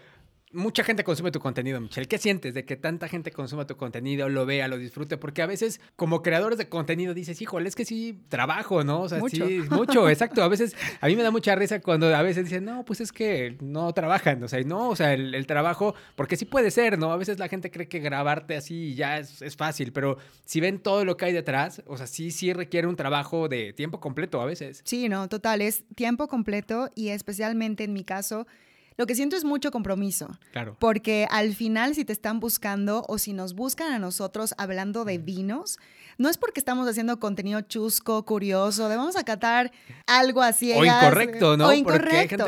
mucha 0.53 0.83
gente 0.83 1.03
consume 1.03 1.31
tu 1.31 1.39
contenido, 1.39 1.81
Michelle. 1.81 2.07
¿Qué 2.07 2.17
sientes 2.17 2.53
de 2.53 2.65
que 2.65 2.75
tanta 2.75 3.07
gente 3.07 3.31
consuma 3.31 3.67
tu 3.67 3.75
contenido, 3.75 4.29
lo 4.29 4.45
vea, 4.45 4.67
lo 4.67 4.77
disfrute? 4.77 5.17
Porque 5.17 5.41
a 5.41 5.45
veces, 5.45 5.81
como 5.95 6.21
creadores 6.21 6.57
de 6.57 6.69
contenido, 6.69 7.13
dices, 7.13 7.41
híjole, 7.41 7.67
es 7.67 7.75
que 7.75 7.85
sí 7.85 8.19
trabajo, 8.29 8.83
¿no? 8.83 9.01
O 9.01 9.09
sea, 9.09 9.19
mucho. 9.19 9.45
sí, 9.45 9.61
mucho, 9.69 10.09
exacto. 10.09 10.43
A 10.43 10.47
veces, 10.47 10.75
a 11.01 11.07
mí 11.07 11.15
me 11.15 11.23
da 11.23 11.31
mucha 11.31 11.55
risa 11.55 11.81
cuando 11.81 12.15
a 12.15 12.21
veces 12.21 12.45
dicen, 12.45 12.65
no, 12.65 12.85
pues 12.85 13.01
es 13.01 13.11
que 13.11 13.57
no 13.61 13.91
trabajan, 13.93 14.41
o 14.43 14.47
sea, 14.47 14.61
no, 14.63 14.89
o 14.89 14.95
sea, 14.95 15.13
el, 15.13 15.45
trabajo, 15.47 15.95
porque 16.15 16.37
sí 16.37 16.45
puede 16.45 16.71
ser, 16.71 16.97
¿no? 16.97 17.11
A 17.11 17.17
veces 17.17 17.39
la 17.39 17.49
gente 17.49 17.69
cree 17.69 17.87
que 17.87 17.99
grabarte 17.99 18.55
así 18.55 18.95
ya 18.95 19.17
es, 19.17 19.41
es 19.41 19.57
fácil, 19.57 19.91
pero 19.91 20.17
si 20.45 20.61
ven 20.61 20.79
todo 20.79 21.03
lo 21.03 21.17
que 21.17 21.25
hay 21.25 21.33
detrás, 21.33 21.81
o 21.85 21.97
sea, 21.97 22.07
sí, 22.07 22.31
sí 22.31 22.53
requiere 22.53 22.87
un 22.87 22.95
trabajo 22.95 23.49
de 23.49 23.73
tiempo 23.73 23.99
completo 23.99 24.41
a 24.41 24.45
veces. 24.45 24.81
Sí, 24.85 25.09
no, 25.09 25.27
total, 25.27 25.61
es 25.61 25.83
tiempo 25.95 26.27
completo 26.27 26.89
y 26.95 27.09
especialmente 27.09 27.83
en 27.83 27.93
mi 27.93 28.03
caso, 28.03 28.47
lo 28.97 29.05
que 29.05 29.15
siento 29.15 29.35
es 29.35 29.43
mucho 29.43 29.71
compromiso. 29.71 30.37
Claro. 30.51 30.75
Porque 30.79 31.27
al 31.29 31.53
final, 31.55 31.95
si 31.95 32.05
te 32.05 32.13
están 32.13 32.39
buscando 32.39 33.05
o 33.07 33.17
si 33.17 33.33
nos 33.33 33.53
buscan 33.53 33.91
a 33.91 33.99
nosotros 33.99 34.53
hablando 34.57 35.05
de 35.05 35.17
vinos, 35.17 35.77
no 36.17 36.29
es 36.29 36.37
porque 36.37 36.59
estamos 36.59 36.87
haciendo 36.87 37.19
contenido 37.19 37.61
chusco, 37.61 38.23
curioso, 38.23 38.89
de 38.89 38.97
vamos 38.97 39.15
a 39.15 39.23
catar 39.23 39.71
algo 40.05 40.41
así. 40.41 40.71
O 40.73 40.85
incorrecto, 40.85 41.57
¿no? 41.57 41.67
O 41.67 41.73
incorrecto. 41.73 42.47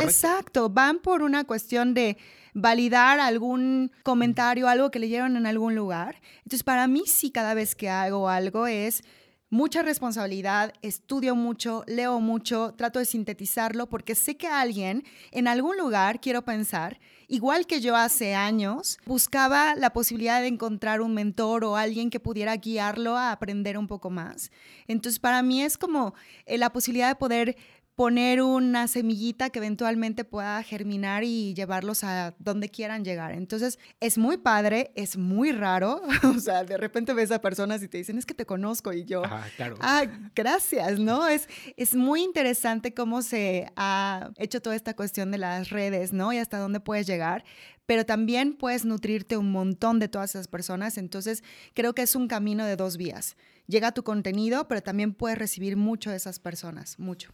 Exacto. 0.00 0.68
Van 0.68 0.98
por 0.98 1.22
una 1.22 1.44
cuestión 1.44 1.94
de 1.94 2.16
validar 2.54 3.20
algún 3.20 3.92
comentario, 4.02 4.68
algo 4.68 4.90
que 4.90 4.98
leyeron 4.98 5.36
en 5.36 5.46
algún 5.46 5.74
lugar. 5.74 6.20
Entonces, 6.38 6.64
para 6.64 6.88
mí 6.88 7.02
sí, 7.06 7.30
cada 7.30 7.54
vez 7.54 7.74
que 7.74 7.88
hago 7.88 8.28
algo 8.28 8.66
es 8.66 9.04
mucha 9.50 9.82
responsabilidad, 9.82 10.72
estudio 10.82 11.34
mucho, 11.34 11.84
leo 11.86 12.20
mucho, 12.20 12.74
trato 12.76 12.98
de 12.98 13.06
sintetizarlo 13.06 13.88
porque 13.88 14.14
sé 14.14 14.36
que 14.36 14.46
alguien 14.46 15.04
en 15.30 15.48
algún 15.48 15.76
lugar, 15.76 16.20
quiero 16.20 16.42
pensar, 16.42 16.98
igual 17.28 17.66
que 17.66 17.80
yo 17.80 17.96
hace 17.96 18.34
años, 18.34 18.98
buscaba 19.06 19.74
la 19.74 19.90
posibilidad 19.90 20.40
de 20.40 20.48
encontrar 20.48 21.00
un 21.00 21.14
mentor 21.14 21.64
o 21.64 21.76
alguien 21.76 22.10
que 22.10 22.20
pudiera 22.20 22.56
guiarlo 22.56 23.16
a 23.16 23.32
aprender 23.32 23.78
un 23.78 23.86
poco 23.86 24.10
más. 24.10 24.50
Entonces, 24.86 25.18
para 25.18 25.42
mí 25.42 25.62
es 25.62 25.78
como 25.78 26.14
eh, 26.44 26.58
la 26.58 26.72
posibilidad 26.72 27.08
de 27.08 27.16
poder 27.16 27.56
poner 27.98 28.42
una 28.42 28.86
semillita 28.86 29.50
que 29.50 29.58
eventualmente 29.58 30.22
pueda 30.22 30.62
germinar 30.62 31.24
y 31.24 31.52
llevarlos 31.54 32.04
a 32.04 32.32
donde 32.38 32.68
quieran 32.68 33.04
llegar. 33.04 33.32
Entonces, 33.32 33.80
es 33.98 34.18
muy 34.18 34.36
padre, 34.36 34.92
es 34.94 35.16
muy 35.16 35.50
raro. 35.50 36.02
o 36.36 36.38
sea, 36.38 36.62
de 36.62 36.76
repente 36.76 37.12
ves 37.12 37.32
a 37.32 37.40
personas 37.40 37.82
y 37.82 37.88
te 37.88 37.98
dicen, 37.98 38.16
es 38.16 38.24
que 38.24 38.34
te 38.34 38.46
conozco 38.46 38.92
y 38.92 39.04
yo, 39.04 39.24
ah, 39.24 39.44
claro. 39.56 39.74
ah, 39.80 40.04
gracias, 40.32 41.00
¿no? 41.00 41.26
Es, 41.26 41.48
es 41.76 41.96
muy 41.96 42.22
interesante 42.22 42.94
cómo 42.94 43.20
se 43.20 43.66
ha 43.74 44.30
hecho 44.36 44.62
toda 44.62 44.76
esta 44.76 44.94
cuestión 44.94 45.32
de 45.32 45.38
las 45.38 45.70
redes, 45.70 46.12
¿no? 46.12 46.32
Y 46.32 46.38
hasta 46.38 46.58
dónde 46.58 46.78
puedes 46.78 47.04
llegar 47.04 47.44
pero 47.84 48.04
también 48.04 48.52
puedes 48.52 48.84
nutrirte 48.84 49.38
un 49.38 49.50
montón 49.50 49.98
de 49.98 50.08
todas 50.08 50.28
esas 50.34 50.46
personas. 50.46 50.98
Entonces, 50.98 51.42
creo 51.72 51.94
que 51.94 52.02
es 52.02 52.14
un 52.14 52.28
camino 52.28 52.66
de 52.66 52.76
dos 52.76 52.98
vías. 52.98 53.34
llega 53.66 53.92
tu 53.92 54.02
contenido, 54.02 54.68
pero 54.68 54.82
también 54.82 55.14
puedes 55.14 55.38
recibir 55.38 55.78
mucho 55.78 56.10
de 56.10 56.16
esas 56.16 56.38
personas, 56.38 56.98
mucho. 56.98 57.32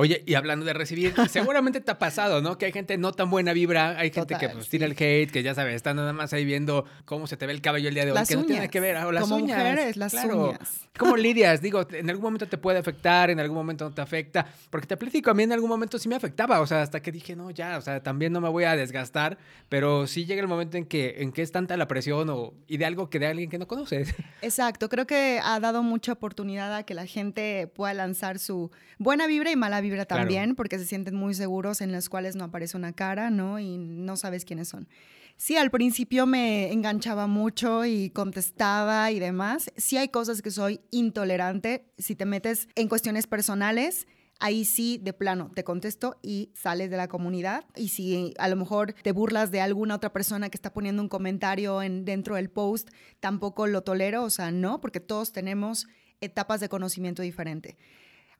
Oye, 0.00 0.22
y 0.24 0.32
hablando 0.32 0.64
de 0.64 0.72
recibir, 0.72 1.12
seguramente 1.28 1.82
te 1.82 1.90
ha 1.90 1.98
pasado, 1.98 2.40
¿no? 2.40 2.56
Que 2.56 2.64
hay 2.64 2.72
gente 2.72 2.96
no 2.96 3.12
tan 3.12 3.28
buena 3.28 3.52
vibra, 3.52 3.98
hay 3.98 4.10
gente 4.10 4.34
que 4.38 4.48
pues, 4.48 4.66
tira 4.70 4.86
el 4.86 4.92
hate, 4.92 5.30
que 5.30 5.42
ya 5.42 5.54
sabes, 5.54 5.74
está 5.74 5.92
nada 5.92 6.14
más 6.14 6.32
ahí 6.32 6.46
viendo 6.46 6.86
cómo 7.04 7.26
se 7.26 7.36
te 7.36 7.44
ve 7.44 7.52
el 7.52 7.60
cabello 7.60 7.88
el 7.90 7.94
día 7.94 8.06
de 8.06 8.12
hoy, 8.12 8.18
que 8.26 8.34
no 8.34 8.46
tiene 8.46 8.70
que 8.70 8.80
ver, 8.80 8.96
o 8.96 9.12
las 9.12 9.24
Como 9.24 9.36
uñas. 9.36 9.58
mujeres, 9.58 9.96
las 9.98 10.14
uñas. 10.14 10.88
¿Cómo 10.98 11.16
lidias? 11.18 11.60
Digo, 11.60 11.86
en 11.92 12.08
algún 12.08 12.22
momento 12.22 12.48
te 12.48 12.56
puede 12.56 12.78
afectar, 12.78 13.28
en 13.28 13.40
algún 13.40 13.56
momento 13.56 13.84
no 13.84 13.94
te 13.94 14.00
afecta, 14.00 14.46
porque 14.70 14.86
te 14.86 14.96
platico, 14.96 15.30
a 15.30 15.34
mí 15.34 15.42
en 15.42 15.52
algún 15.52 15.68
momento 15.68 15.98
sí 15.98 16.08
me 16.08 16.16
afectaba, 16.16 16.60
o 16.60 16.66
sea, 16.66 16.80
hasta 16.80 17.02
que 17.02 17.12
dije, 17.12 17.36
no, 17.36 17.50
ya, 17.50 17.76
o 17.76 17.82
sea, 17.82 18.02
también 18.02 18.32
no 18.32 18.40
me 18.40 18.48
voy 18.48 18.64
a 18.64 18.76
desgastar, 18.76 19.36
pero 19.68 20.06
sí 20.06 20.24
llega 20.24 20.40
el 20.40 20.48
momento 20.48 20.78
en 20.78 20.86
que, 20.86 21.16
en 21.18 21.30
que 21.30 21.42
es 21.42 21.52
tanta 21.52 21.76
la 21.76 21.88
presión 21.88 22.30
o, 22.30 22.54
y 22.66 22.78
de 22.78 22.86
algo 22.86 23.10
que 23.10 23.18
de 23.18 23.26
alguien 23.26 23.50
que 23.50 23.58
no 23.58 23.66
conoces. 23.66 24.14
Exacto, 24.40 24.88
creo 24.88 25.06
que 25.06 25.40
ha 25.42 25.60
dado 25.60 25.82
mucha 25.82 26.12
oportunidad 26.12 26.74
a 26.74 26.84
que 26.84 26.94
la 26.94 27.04
gente 27.04 27.66
pueda 27.74 27.92
lanzar 27.92 28.38
su 28.38 28.70
buena 28.98 29.26
vibra 29.26 29.50
y 29.50 29.56
mala 29.56 29.80
vibra 29.82 29.89
también, 30.06 30.54
porque 30.54 30.78
se 30.78 30.86
sienten 30.86 31.14
muy 31.14 31.34
seguros 31.34 31.80
en 31.80 31.92
los 31.92 32.08
cuales 32.08 32.36
no 32.36 32.44
aparece 32.44 32.76
una 32.76 32.92
cara, 32.92 33.30
¿no? 33.30 33.58
Y 33.58 33.78
no 33.78 34.16
sabes 34.16 34.44
quiénes 34.44 34.68
son. 34.68 34.88
Sí, 35.36 35.56
al 35.56 35.70
principio 35.70 36.26
me 36.26 36.70
enganchaba 36.70 37.26
mucho 37.26 37.86
y 37.86 38.10
contestaba 38.10 39.10
y 39.10 39.18
demás. 39.20 39.70
Sí 39.76 39.96
hay 39.96 40.08
cosas 40.08 40.42
que 40.42 40.50
soy 40.50 40.80
intolerante. 40.90 41.86
Si 41.96 42.14
te 42.14 42.26
metes 42.26 42.68
en 42.74 42.88
cuestiones 42.88 43.26
personales, 43.26 44.06
ahí 44.38 44.66
sí, 44.66 44.98
de 45.02 45.12
plano, 45.12 45.50
te 45.54 45.64
contesto 45.64 46.18
y 46.22 46.50
sales 46.54 46.90
de 46.90 46.98
la 46.98 47.08
comunidad. 47.08 47.64
Y 47.74 47.88
si 47.88 48.34
a 48.38 48.48
lo 48.48 48.56
mejor 48.56 48.94
te 49.02 49.12
burlas 49.12 49.50
de 49.50 49.62
alguna 49.62 49.94
otra 49.94 50.12
persona 50.12 50.50
que 50.50 50.56
está 50.58 50.74
poniendo 50.74 51.02
un 51.02 51.08
comentario 51.08 51.80
en, 51.82 52.04
dentro 52.04 52.34
del 52.34 52.50
post, 52.50 52.90
tampoco 53.20 53.66
lo 53.66 53.82
tolero. 53.82 54.24
O 54.24 54.30
sea, 54.30 54.50
no, 54.50 54.82
porque 54.82 55.00
todos 55.00 55.32
tenemos 55.32 55.86
etapas 56.20 56.60
de 56.60 56.68
conocimiento 56.68 57.22
diferente. 57.22 57.78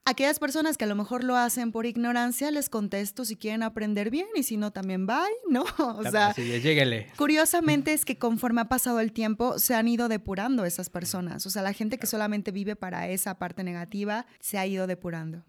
Aquellas 0.07 0.39
personas 0.39 0.77
que 0.77 0.85
a 0.85 0.89
lo 0.89 0.97
mejor 0.97 1.25
lo 1.25 1.37
hacen 1.37 1.73
por 1.73 1.87
ignorancia, 1.87 2.51
les 2.51 2.69
contesto 2.69 3.25
si 3.25 3.37
quieren 3.37 3.63
aprender 3.63 4.11
bien 4.11 4.27
y 4.35 4.43
si 4.43 4.57
no, 4.57 4.73
también 4.73 5.07
bye, 5.07 5.17
¿no? 5.51 5.65
O 5.79 6.03
sea, 6.11 6.33
sí, 6.35 6.43
lléguele. 6.43 7.09
curiosamente 7.17 7.93
es 7.93 8.05
que 8.05 8.17
conforme 8.19 8.63
ha 8.63 8.69
pasado 8.69 9.01
el 9.01 9.13
tiempo, 9.13 9.59
se 9.59 9.75
han 9.75 9.89
ido 9.89 10.09
depurando 10.09 10.65
esas 10.65 10.91
personas. 10.91 11.47
O 11.47 11.51
sea, 11.51 11.63
la 11.63 11.73
gente 11.73 11.99
que 11.99 12.07
solamente 12.07 12.51
vive 12.51 12.77
para 12.77 13.09
esa 13.09 13.39
parte 13.39 13.63
negativa 13.63 14.27
se 14.41 14.59
ha 14.59 14.67
ido 14.67 14.87
depurando. 14.87 15.45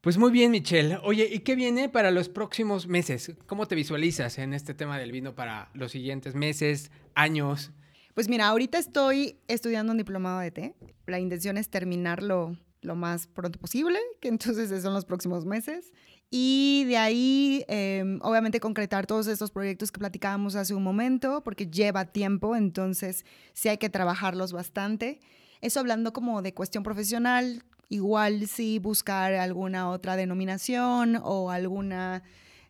Pues 0.00 0.16
muy 0.16 0.30
bien, 0.30 0.50
Michelle. 0.50 0.98
Oye, 1.02 1.28
¿y 1.30 1.40
qué 1.40 1.54
viene 1.54 1.90
para 1.90 2.10
los 2.10 2.30
próximos 2.30 2.86
meses? 2.86 3.32
¿Cómo 3.46 3.68
te 3.68 3.74
visualizas 3.74 4.38
en 4.38 4.54
este 4.54 4.72
tema 4.72 4.98
del 4.98 5.12
vino 5.12 5.34
para 5.34 5.68
los 5.74 5.92
siguientes 5.92 6.34
meses, 6.34 6.90
años? 7.14 7.70
Pues 8.14 8.26
mira, 8.28 8.48
ahorita 8.48 8.78
estoy 8.78 9.36
estudiando 9.46 9.92
un 9.92 9.98
diplomado 9.98 10.40
de 10.40 10.50
té. 10.50 10.74
La 11.06 11.20
intención 11.20 11.58
es 11.58 11.68
terminarlo 11.68 12.56
lo 12.82 12.96
más 12.96 13.26
pronto 13.26 13.58
posible, 13.58 13.98
que 14.20 14.28
entonces 14.28 14.82
son 14.82 14.94
los 14.94 15.04
próximos 15.04 15.44
meses. 15.44 15.92
Y 16.30 16.84
de 16.86 16.96
ahí, 16.96 17.64
em, 17.66 18.20
obviamente, 18.22 18.60
concretar 18.60 19.06
todos 19.06 19.26
estos 19.26 19.50
proyectos 19.50 19.90
que 19.90 19.98
platicábamos 19.98 20.54
hace 20.54 20.74
un 20.74 20.82
momento, 20.82 21.42
porque 21.42 21.66
lleva 21.66 22.04
tiempo, 22.04 22.54
entonces 22.54 23.24
sí 23.52 23.68
hay 23.68 23.78
que 23.78 23.90
trabajarlos 23.90 24.52
bastante. 24.52 25.20
Eso 25.60 25.80
hablando 25.80 26.12
como 26.12 26.40
de 26.40 26.54
cuestión 26.54 26.84
profesional, 26.84 27.64
igual 27.88 28.46
sí 28.46 28.78
buscar 28.78 29.34
alguna 29.34 29.90
otra 29.90 30.14
denominación 30.16 31.20
o 31.22 31.50
alguna 31.50 32.22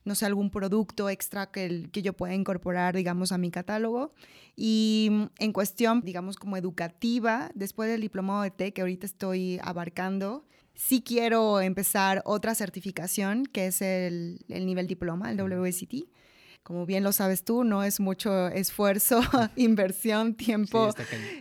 no 0.05 0.15
sé, 0.15 0.27
algún 0.27 0.51
producto 0.51 1.09
extra 1.09 1.51
que, 1.51 1.89
que 1.93 2.03
yo 2.03 2.13
pueda 2.13 2.35
incorporar, 2.35 2.97
digamos, 2.97 3.33
a 3.33 3.39
mi 3.39 3.51
catálogo. 3.51 4.13
Y 4.57 5.09
mm, 5.11 5.25
en 5.39 5.53
cuestión, 5.53 6.01
digamos, 6.03 6.37
como 6.37 6.57
educativa, 6.57 7.51
después 7.55 7.91
del 7.91 8.01
diplomado 8.01 8.43
de 8.43 8.51
T 8.51 8.73
que 8.73 8.81
ahorita 8.81 9.07
estoy 9.07 9.59
abarcando, 9.63 10.45
sí 10.75 11.03
quiero 11.03 11.61
empezar 11.61 12.23
otra 12.25 12.55
certificación, 12.55 13.45
que 13.45 13.67
es 13.67 13.83
el, 13.83 14.41
el 14.49 14.67
nivel 14.67 14.87
diploma, 14.87 15.31
el 15.31 15.41
WSET 15.41 16.07
como 16.63 16.87
bien 16.87 17.03
lo 17.03 17.13
sabes 17.13 17.45
tú, 17.45 17.65
no 17.65 17.83
es 17.83 18.01
mucho 18.01 18.49
esfuerzo, 18.49 19.21
inversión, 19.57 20.35
tiempo. 20.35 20.91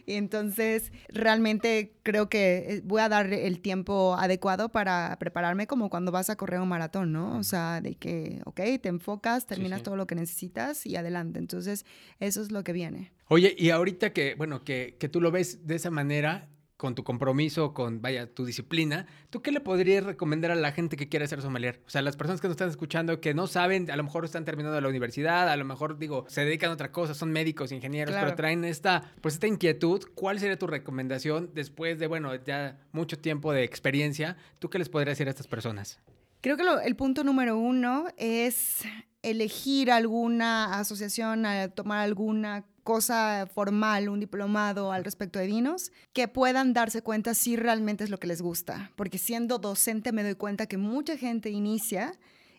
y 0.05 0.13
entonces, 0.13 0.91
realmente 1.09 1.93
creo 2.03 2.29
que 2.29 2.65
eh, 2.67 2.81
voy 2.83 3.01
a 3.01 3.09
dar 3.09 3.31
el 3.33 3.59
tiempo 3.59 4.15
adecuado 4.17 4.69
para 4.69 5.17
prepararme 5.19 5.67
como 5.67 5.89
cuando 5.89 6.11
vas 6.11 6.29
a 6.29 6.35
correr 6.35 6.59
un 6.59 6.69
maratón, 6.69 7.11
¿no? 7.11 7.37
O 7.37 7.43
sea, 7.43 7.81
de 7.81 7.95
que, 7.95 8.41
ok, 8.45 8.61
te 8.81 8.89
enfocas, 8.89 9.45
terminas 9.45 9.83
todo 9.83 9.95
lo 9.95 10.07
que 10.07 10.15
necesitas 10.15 10.85
y 10.85 10.95
adelante. 10.95 11.39
Entonces, 11.39 11.85
eso 12.19 12.41
es 12.41 12.51
lo 12.51 12.63
que 12.63 12.73
viene. 12.73 13.11
Oye, 13.27 13.55
y 13.57 13.69
ahorita 13.69 14.11
que, 14.13 14.35
bueno, 14.35 14.63
que, 14.63 14.95
que 14.99 15.09
tú 15.09 15.21
lo 15.21 15.31
ves 15.31 15.67
de 15.67 15.75
esa 15.75 15.91
manera, 15.91 16.49
con 16.79 16.95
tu 16.95 17.03
compromiso, 17.03 17.73
con, 17.73 18.01
vaya, 18.01 18.33
tu 18.33 18.45
disciplina, 18.45 19.05
¿tú 19.29 19.41
qué 19.41 19.51
le 19.51 19.59
podrías 19.59 20.01
recomendar 20.01 20.51
a 20.51 20.55
la 20.55 20.71
gente 20.71 20.95
que 20.95 21.09
quiere 21.09 21.27
ser 21.27 21.41
sommelier? 21.41 21.81
O 21.85 21.89
sea, 21.89 22.01
las 22.01 22.15
personas 22.15 22.39
que 22.39 22.47
nos 22.47 22.53
están 22.53 22.69
escuchando, 22.69 23.19
que 23.19 23.33
no 23.33 23.47
saben, 23.47 23.91
a 23.91 23.97
lo 23.97 24.03
mejor 24.05 24.23
están 24.23 24.45
terminando 24.45 24.79
la 24.79 24.87
universidad, 24.87 25.49
a 25.49 25.57
lo 25.57 25.65
mejor, 25.65 25.99
digo, 25.99 26.23
se 26.29 26.45
dedican 26.45 26.69
a 26.69 26.75
otra 26.75 26.93
cosa, 26.93 27.13
son 27.13 27.33
médicos, 27.33 27.73
ingenieros, 27.73 28.15
pero 28.15 28.33
traen 28.33 28.63
esta, 28.63 29.11
pues 29.19 29.33
esta 29.33 29.45
inquietud. 29.45 30.05
¿Cuál 30.15 30.39
sería 30.39 30.57
tu 30.57 30.67
recomendación 30.67 31.51
después 31.53 31.99
de, 31.99 32.07
bueno, 32.07 32.33
ya 32.45 32.79
mucho 32.93 33.19
tiempo 33.19 33.51
de 33.51 33.65
experiencia? 33.65 34.37
¿Tú 34.59 34.69
qué 34.69 34.79
les 34.79 34.87
podrías 34.87 35.17
decir 35.17 35.27
a 35.27 35.31
estas 35.31 35.47
personas? 35.47 35.99
Creo 36.39 36.55
que 36.55 36.63
el 36.85 36.95
punto 36.95 37.25
número 37.25 37.57
uno 37.57 38.05
es 38.15 38.85
elegir 39.21 39.91
alguna 39.91 40.79
asociación, 40.79 41.45
tomar 41.75 41.99
alguna 41.99 42.65
cosa 42.83 43.47
formal, 43.53 44.09
un 44.09 44.19
diplomado 44.19 44.91
al 44.91 45.03
respecto 45.03 45.39
de 45.39 45.47
vinos, 45.47 45.91
que 46.13 46.27
puedan 46.27 46.73
darse 46.73 47.01
cuenta 47.01 47.33
si 47.33 47.55
realmente 47.55 48.03
es 48.03 48.09
lo 48.09 48.19
que 48.19 48.27
les 48.27 48.41
gusta. 48.41 48.91
Porque 48.95 49.17
siendo 49.17 49.57
docente 49.57 50.11
me 50.11 50.23
doy 50.23 50.35
cuenta 50.35 50.67
que 50.67 50.77
mucha 50.77 51.17
gente 51.17 51.49
inicia 51.49 52.13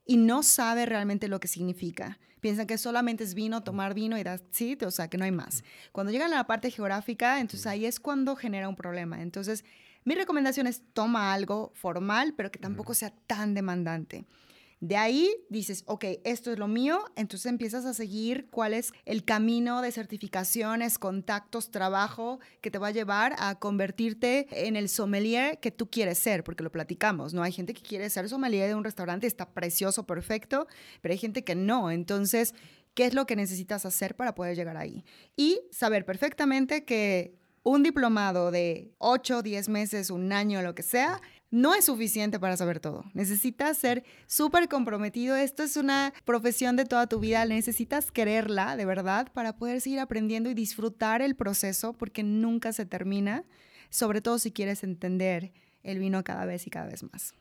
y 0.05 0.17
no 0.17 0.43
sabe 0.43 0.87
realmente 0.87 1.29
lo 1.29 1.41
que 1.41 1.49
significa. 1.49 2.19
Piensan 2.41 2.67
que 2.67 2.79
solamente 2.79 3.23
es 3.23 3.35
vino, 3.35 3.63
tomar 3.63 3.95
vino 3.95 4.19
y 4.19 4.25
that's 4.25 4.61
it, 4.61 4.83
o 4.83 4.91
sea, 4.91 5.09
que 5.09 5.19
no 5.19 5.25
hay 5.25 5.31
más. 5.31 5.63
Cuando 5.93 6.11
llegan 6.11 6.33
a 6.33 6.37
la 6.37 6.47
parte 6.47 6.71
geográfica, 6.71 7.39
entonces 7.39 7.67
ahí 7.67 7.85
es 7.85 8.01
cuando 8.01 8.35
genera 8.35 8.69
un 8.69 8.77
problema. 8.77 9.21
Entonces, 9.21 9.65
mi 10.05 10.15
recomendación 10.15 10.67
es 10.67 10.83
toma 10.95 11.33
algo 11.35 11.73
formal, 11.75 12.35
pero 12.35 12.51
que 12.51 12.59
tampoco 12.59 12.95
sea 12.95 13.13
tan 13.27 13.55
demandante. 13.55 14.25
De 14.81 14.97
ahí 14.97 15.31
dices, 15.51 15.85
ok, 15.87 16.07
esto 16.25 16.51
es 16.51 16.59
lo 16.59 16.67
mío, 16.67 17.05
entonces 17.15 17.51
empiezas 17.51 17.85
a 17.85 17.93
seguir 17.93 18.49
cuál 18.51 18.73
es 18.73 18.93
el 19.05 19.25
camino 19.27 19.83
de 19.83 19.93
certificaciones, 19.93 20.99
contactos, 20.99 21.71
trabajo 21.71 22.41
que 22.63 22.71
te 22.71 22.79
va 22.79 22.89
a 22.89 22.93
llevar 22.93 23.35
a 23.39 23.59
convertirte 23.59 24.47
en 24.51 24.77
el 24.77 24.89
sommelier 24.89 25.61
que 25.61 25.71
tú 25.71 25.91
quieres 25.91 26.19
ser, 26.19 26.45
porque 26.45 26.65
lo 26.65 26.73
platicamos, 26.73 27.35
¿no? 27.35 27.43
Hay 27.43 27.53
gente 27.53 27.75
que 27.75 27.83
quiere 27.83 28.09
ser 28.09 28.31
sommelier 28.31 28.69
de 28.69 28.75
un 28.75 28.85
restaurante, 28.85 29.27
está 29.27 29.51
precioso, 29.51 30.07
perfecto, 30.07 30.67
pero 31.03 31.13
hay 31.13 31.19
gente 31.19 31.45
que 31.45 31.55
no, 31.55 31.91
entonces... 31.91 32.55
¿Qué 32.93 33.07
es 33.07 33.15
lo 33.15 33.25
que 33.25 33.37
necesitas 33.37 33.87
hacer 33.87 34.17
para 34.17 34.35
poder 34.35 34.57
llegar 34.57 34.77
ahí? 34.77 35.05
Y 35.37 35.61
saber 35.71 36.05
perfectamente 36.05 36.85
que 36.85 37.39
un 37.63 37.85
diplomado 37.85 38.51
de 38.51 38.93
8, 38.99 39.43
10 39.43 39.69
meses, 39.69 40.11
un 40.11 40.33
año, 40.33 40.61
lo 40.61 40.75
que 40.75 40.83
sea, 40.83 41.21
no 41.51 41.75
es 41.75 41.87
suficiente 41.87 42.39
para 42.39 42.57
saber 42.57 42.81
todo. 42.81 43.05
Necesitas 43.13 43.77
ser 43.77 44.05
súper 44.27 44.69
comprometido. 44.69 45.37
Esto 45.37 45.63
es 45.63 45.77
una 45.77 46.13
profesión 46.25 46.77
de 46.77 46.85
toda 46.85 47.07
tu 47.07 47.19
vida. 47.19 47.45
Necesitas 47.45 48.13
quererla 48.13 48.77
de 48.77 48.85
verdad 48.85 49.33
para 49.33 49.57
poder 49.57 49.81
seguir 49.81 50.01
aprendiendo 50.01 50.49
y 50.49 50.55
disfrutar 50.55 51.23
el 51.23 51.35
proceso 51.35 51.93
porque 51.93 52.23
nunca 52.23 52.73
se 52.73 52.87
termina, 52.87 53.45
sobre 53.89 54.21
todo 54.21 54.39
si 54.39 54.53
quieres 54.53 54.85
entender 54.85 55.53
el 55.83 55.99
vino 55.99 56.23
cada 56.23 56.45
vez 56.45 56.67
y 56.67 56.71
cada 56.71 56.87
vez 56.87 57.03
más. 57.03 57.35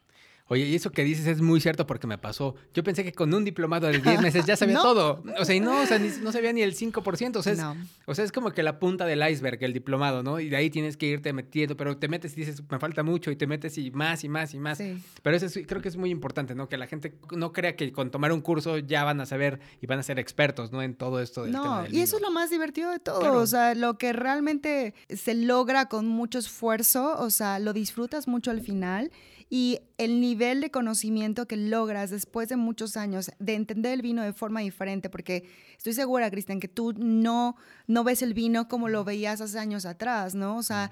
Oye, 0.52 0.66
y 0.66 0.76
eso 0.76 0.92
que 0.92 1.04
dices 1.04 1.28
es 1.28 1.42
muy 1.42 1.62
cierto 1.62 1.86
porque 1.86 2.08
me 2.08 2.18
pasó. 2.18 2.56
Yo 2.74 2.84
pensé 2.84 3.04
que 3.04 3.14
con 3.14 3.32
un 3.32 3.46
diplomado 3.46 3.86
de 3.86 4.00
10 4.00 4.22
meses 4.22 4.46
ya 4.46 4.56
sabía 4.58 4.80
todo. 4.82 5.24
O 5.38 5.46
sea, 5.46 5.54
y 5.54 5.60
no, 5.60 5.80
o 5.80 5.86
sea, 5.86 6.00
no 6.00 6.32
sabía 6.32 6.52
ni 6.52 6.64
el 6.64 6.76
5%. 6.76 7.36
O 7.36 7.44
sea, 7.44 7.54
es, 7.54 7.62
o 8.08 8.16
sea, 8.16 8.26
es 8.26 8.32
como 8.32 8.52
que 8.52 8.64
la 8.64 8.80
punta 8.80 9.06
del 9.06 9.22
iceberg, 9.30 9.64
el 9.64 9.74
diplomado, 9.74 10.24
¿no? 10.24 10.40
Y 10.40 10.50
de 10.50 10.58
ahí 10.58 10.72
tienes 10.72 10.98
que 10.98 11.06
irte 11.06 11.34
metiendo, 11.34 11.78
pero 11.78 11.96
te 11.98 12.08
metes 12.08 12.34
y 12.34 12.38
dices, 12.38 12.64
me 12.68 12.80
falta 12.80 13.04
mucho, 13.04 13.30
y 13.30 13.36
te 13.36 13.46
metes 13.46 13.78
y 13.78 13.92
más 13.92 14.24
y 14.24 14.30
más 14.30 14.56
y 14.56 14.60
más. 14.60 14.80
Pero 15.22 15.38
eso 15.38 15.48
creo 15.68 15.84
que 15.84 15.88
es 15.88 15.98
muy 15.98 16.10
importante, 16.10 16.56
¿no? 16.56 16.68
Que 16.68 16.78
la 16.78 16.88
gente 16.88 17.14
no 17.32 17.54
crea 17.54 17.76
que 17.76 17.92
con 17.92 18.10
tomar 18.10 18.32
un 18.32 18.42
curso 18.42 18.80
ya 18.80 19.04
van 19.04 19.22
a 19.22 19.28
saber 19.28 19.60
y 19.82 19.86
van 19.86 20.00
a 20.00 20.04
ser 20.04 20.18
expertos, 20.18 20.72
¿no? 20.72 20.82
En 20.82 20.96
todo 20.96 21.22
esto 21.22 21.44
del 21.44 21.52
no, 21.52 21.86
y 21.88 22.00
eso 22.00 22.16
es 22.16 22.24
lo 22.24 22.32
más 22.32 22.50
divertido 22.50 22.90
de 22.90 22.98
todo. 23.00 23.34
O 23.34 23.46
sea, 23.46 23.76
lo 23.76 24.00
que 24.00 24.14
realmente 24.14 24.96
se 25.10 25.36
logra 25.36 25.88
con 25.88 26.08
mucho 26.08 26.40
esfuerzo, 26.40 27.18
o 27.20 27.30
sea, 27.30 27.60
lo 27.60 27.74
disfrutas 27.74 28.28
mucho 28.28 28.50
al 28.50 28.62
final 28.62 29.12
y 29.50 29.80
el 29.98 30.22
nivel 30.22 30.39
de 30.40 30.72
conocimiento 30.72 31.48
que 31.48 31.58
logras 31.58 32.10
después 32.10 32.50
de 32.50 32.56
muchos 32.56 32.98
años 32.98 33.32
de 33.38 33.54
entender 33.54 33.94
el 33.94 34.02
vino 34.02 34.24
de 34.24 34.34
forma 34.34 34.62
diferente, 34.62 35.10
porque 35.10 35.48
estoy 35.78 35.94
segura, 35.94 36.32
Cristian, 36.32 36.60
que 36.60 36.68
tú 36.68 36.94
no, 36.94 37.56
no 37.88 38.04
ves 38.04 38.22
el 38.22 38.34
vino 38.34 38.68
como 38.68 38.90
lo 38.90 39.04
veías 39.04 39.42
hace 39.42 39.60
años 39.60 39.86
atrás, 39.86 40.34
¿no? 40.34 40.58
O 40.58 40.64
sea, 40.64 40.92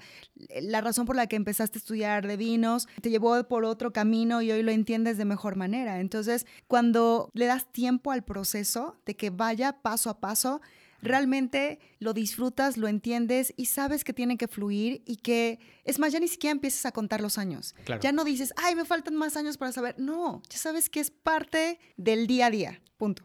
la 0.62 0.80
razón 0.80 1.06
por 1.06 1.16
la 1.16 1.26
que 1.26 1.36
empezaste 1.36 1.78
a 1.78 1.80
estudiar 1.80 2.26
de 2.26 2.36
vinos 2.36 2.86
te 3.00 3.10
llevó 3.10 3.42
por 3.48 3.64
otro 3.64 3.92
camino 3.92 4.42
y 4.42 4.52
hoy 4.52 4.62
lo 4.62 4.70
entiendes 4.70 5.18
de 5.18 5.24
mejor 5.24 5.56
manera. 5.56 5.98
Entonces, 5.98 6.46
cuando 6.66 7.30
le 7.32 7.46
das 7.46 7.72
tiempo 7.72 8.12
al 8.12 8.24
proceso 8.24 8.96
de 9.06 9.16
que 9.16 9.30
vaya 9.30 9.80
paso 9.80 10.10
a 10.10 10.20
paso, 10.20 10.60
realmente 11.02 11.78
lo 11.98 12.12
disfrutas, 12.12 12.76
lo 12.76 12.88
entiendes 12.88 13.52
y 13.56 13.66
sabes 13.66 14.04
que 14.04 14.12
tiene 14.12 14.36
que 14.36 14.48
fluir 14.48 15.02
y 15.06 15.16
que, 15.16 15.58
es 15.84 15.98
más, 15.98 16.12
ya 16.12 16.20
ni 16.20 16.28
siquiera 16.28 16.52
empiezas 16.52 16.86
a 16.86 16.92
contar 16.92 17.20
los 17.20 17.38
años. 17.38 17.74
Ya 18.00 18.12
no 18.12 18.24
dices, 18.24 18.52
ay, 18.56 18.74
me 18.74 18.84
faltan 18.84 19.16
más 19.16 19.36
años 19.36 19.56
para 19.56 19.72
saber. 19.72 19.94
No, 19.98 20.42
ya 20.48 20.58
sabes 20.58 20.88
que 20.90 21.00
es 21.00 21.10
parte 21.10 21.78
del 21.96 22.26
día 22.26 22.46
a 22.46 22.50
día. 22.50 22.80
Punto. 22.96 23.24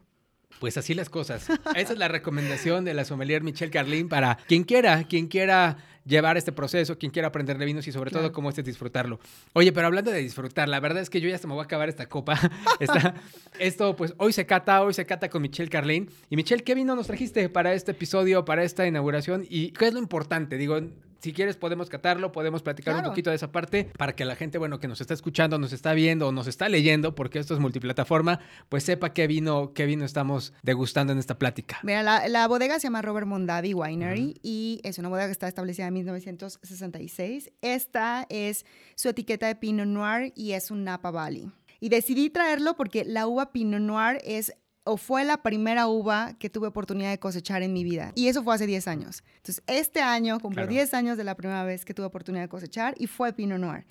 Pues 0.60 0.78
así 0.78 0.94
las 0.94 1.10
cosas. 1.10 1.50
Esa 1.76 1.94
es 1.94 1.98
la 1.98 2.08
recomendación 2.08 2.86
de 2.86 2.94
la 2.94 3.06
sommelier 3.06 3.44
Michelle 3.44 3.72
Carlin 3.72 4.08
para 4.08 4.38
quien 4.48 4.64
quiera, 4.64 5.04
quien 5.04 5.28
quiera 5.28 5.78
llevar 6.06 6.38
este 6.38 6.52
proceso, 6.52 6.98
quien 6.98 7.12
quiera 7.12 7.30
aprender 7.30 7.58
de 7.58 7.66
vinos 7.66 7.88
y 7.88 7.92
sobre 7.92 8.12
todo 8.12 8.32
cómo 8.32 8.50
es 8.50 8.64
disfrutarlo. 8.64 9.20
Oye, 9.54 9.72
pero 9.72 9.88
hablando 9.88 10.12
de 10.12 10.20
disfrutar, 10.20 10.70
la 10.70 10.80
verdad 10.80 11.02
es 11.02 11.10
que 11.10 11.22
yo 11.22 11.30
ya 11.30 11.38
se 11.38 11.48
me 11.48 11.54
voy 11.54 11.62
a 11.62 11.66
acabar 11.66 11.90
esta 11.90 12.08
copa. 12.08 12.40
esto, 13.60 13.96
pues 13.96 14.14
hoy 14.18 14.34
se 14.34 14.46
cata, 14.46 14.82
hoy 14.82 14.94
se 14.94 15.06
cata 15.06 15.30
con 15.30 15.42
Michelle 15.42 15.70
Carlin. 15.70 16.10
Y 16.30 16.36
Michelle, 16.36 16.64
¿qué 16.64 16.76
vino 16.76 16.96
nos 16.96 17.08
trajiste 17.08 17.48
para 17.50 17.74
este 17.74 17.92
episodio, 17.92 18.46
para 18.46 18.64
esta 18.64 18.86
inauguración? 18.88 19.46
¿Y 19.50 19.72
qué 19.72 19.88
es 19.88 19.94
lo 19.94 20.00
importante? 20.00 20.58
Digo, 20.58 20.80
si 21.24 21.32
quieres 21.32 21.56
podemos 21.56 21.90
catarlo, 21.90 22.34
podemos 22.34 22.62
platicar 22.64 22.98
un 22.98 23.04
poquito 23.04 23.30
de 23.30 23.38
esa 23.38 23.50
parte 23.50 23.90
para 23.98 24.14
que 24.14 24.26
la 24.26 24.36
gente, 24.36 24.58
bueno, 24.58 24.82
que 24.82 24.90
nos 24.90 25.00
está 25.00 25.14
escuchando, 25.14 25.58
nos 25.58 25.72
está 25.72 25.94
viendo 25.94 26.28
o 26.28 26.32
nos 26.34 26.48
está 26.48 26.68
leyendo, 26.68 27.16
porque 27.16 27.40
esto 27.40 27.54
es 27.54 27.62
multiplataforma, 27.62 28.42
pues 28.68 28.84
sepa 28.84 29.14
qué 29.14 29.26
vino, 29.26 29.72
qué 29.74 29.86
vino 29.86 30.04
estamos 30.04 30.52
degustando 30.64 31.14
en 31.14 31.20
esta 31.20 31.40
plática. 31.40 31.80
Mira, 31.82 32.04
la, 32.28 32.48
bodega 32.50 32.78
se 32.78 32.88
llama 32.88 33.02
Robert 33.02 33.26
Mondavi 33.26 33.74
Winery 33.74 34.38
y 34.44 34.82
es 34.84 34.98
una 34.98 35.08
bodega 35.08 35.28
que 35.28 35.32
está 35.32 35.48
establecida 35.48 35.88
en 35.88 35.94
1966. 35.94 37.54
Esta 37.62 38.26
es 38.28 38.66
su 38.96 39.08
etiqueta 39.08 39.48
de 39.48 39.56
Pinot 39.56 39.88
Noir 39.88 40.34
y 40.36 40.52
es 40.52 40.72
un 40.72 40.84
Napa 40.84 41.10
Valley. 41.10 41.50
Y 41.80 41.88
decidí 41.88 42.30
traerlo 42.32 42.76
porque 42.76 43.06
la 43.06 43.28
uva 43.28 43.54
Pinot 43.54 43.80
Noir 43.80 44.20
es 44.26 44.54
o 44.84 44.98
fue 44.98 45.24
la 45.24 45.38
primera 45.38 45.88
uva 45.88 46.34
que 46.40 46.50
tuve 46.50 46.68
oportunidad 46.68 47.10
de 47.12 47.20
cosechar 47.20 47.64
en 47.64 47.74
mi 47.74 47.84
vida. 47.84 48.12
Y 48.16 48.28
eso 48.28 48.44
fue 48.44 48.56
hace 48.56 48.68
10 48.68 48.88
años. 48.88 49.24
Entonces, 49.38 49.64
este 49.68 50.02
año 50.02 50.40
cumplió 50.40 50.68
10 50.68 50.94
años 50.94 51.18
de 51.18 51.24
la 51.24 51.36
primera 51.36 51.64
vez 51.64 51.86
que 51.86 51.94
tuve 51.94 52.06
oportunidad 52.06 52.44
de 52.44 52.50
cosechar 52.50 52.96
y 52.98 53.08
fue 53.08 53.34
Pinot 53.34 53.60
Noir. 53.60 53.86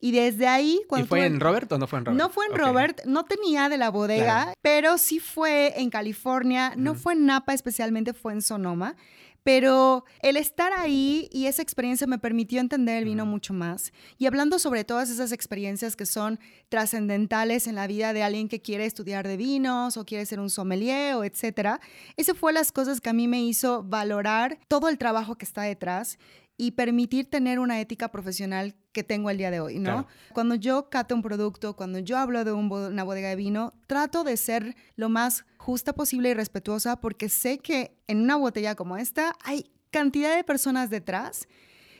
Y 0.00 0.10
desde 0.10 0.48
ahí... 0.48 0.80
Cuando 0.88 1.04
¿Y 1.04 1.08
fue 1.08 1.26
en 1.26 1.38
Robert 1.38 1.70
o 1.70 1.78
no 1.78 1.86
fue 1.86 2.00
en 2.00 2.06
Robert? 2.06 2.20
No 2.20 2.30
fue 2.30 2.46
en 2.46 2.56
Robert, 2.56 3.00
no 3.04 3.24
tenía 3.24 3.68
de 3.68 3.78
la 3.78 3.90
bodega, 3.90 4.52
pero 4.60 4.98
sí 4.98 5.20
fue 5.20 5.80
en 5.80 5.90
California, 5.90 6.72
no 6.76 6.94
fue 6.96 7.12
en 7.12 7.26
Napa 7.26 7.54
especialmente, 7.54 8.12
fue 8.12 8.32
en 8.32 8.42
Sonoma. 8.42 8.96
Pero 9.44 10.04
el 10.20 10.36
estar 10.36 10.72
ahí 10.72 11.28
y 11.32 11.46
esa 11.46 11.62
experiencia 11.62 12.06
me 12.06 12.18
permitió 12.18 12.60
entender 12.60 12.98
el 12.98 13.04
vino 13.04 13.26
mucho 13.26 13.52
más. 13.52 13.92
Y 14.18 14.26
hablando 14.26 14.58
sobre 14.58 14.84
todas 14.84 15.10
esas 15.10 15.32
experiencias 15.32 15.96
que 15.96 16.06
son 16.06 16.38
trascendentales 16.68 17.66
en 17.66 17.74
la 17.74 17.86
vida 17.86 18.12
de 18.12 18.22
alguien 18.22 18.48
que 18.48 18.62
quiere 18.62 18.86
estudiar 18.86 19.26
de 19.26 19.36
vinos 19.36 19.96
o 19.96 20.04
quiere 20.04 20.26
ser 20.26 20.40
un 20.40 20.50
sommelier 20.50 21.14
o 21.14 21.24
etcétera, 21.24 21.80
ese 22.16 22.34
fue 22.34 22.52
las 22.52 22.70
cosas 22.72 23.00
que 23.00 23.10
a 23.10 23.12
mí 23.12 23.26
me 23.26 23.42
hizo 23.42 23.82
valorar 23.82 24.58
todo 24.68 24.88
el 24.88 24.98
trabajo 24.98 25.36
que 25.36 25.44
está 25.44 25.62
detrás 25.62 26.18
y 26.62 26.70
permitir 26.70 27.28
tener 27.28 27.58
una 27.58 27.80
ética 27.80 28.12
profesional 28.12 28.76
que 28.92 29.02
tengo 29.02 29.30
el 29.30 29.36
día 29.36 29.50
de 29.50 29.58
hoy, 29.58 29.80
¿no? 29.80 30.06
Cuando 30.32 30.54
yo 30.54 30.88
cato 30.90 31.12
un 31.12 31.20
producto, 31.20 31.74
cuando 31.74 31.98
yo 31.98 32.16
hablo 32.16 32.44
de 32.44 32.52
una 32.52 33.02
bodega 33.02 33.30
de 33.30 33.34
vino, 33.34 33.72
trato 33.88 34.22
de 34.22 34.36
ser 34.36 34.76
lo 34.94 35.08
más 35.08 35.44
justa 35.56 35.92
posible 35.92 36.30
y 36.30 36.34
respetuosa 36.34 37.00
porque 37.00 37.28
sé 37.28 37.58
que 37.58 37.96
en 38.06 38.20
una 38.20 38.36
botella 38.36 38.76
como 38.76 38.96
esta 38.96 39.34
hay 39.42 39.72
cantidad 39.90 40.36
de 40.36 40.44
personas 40.44 40.88
detrás. 40.88 41.48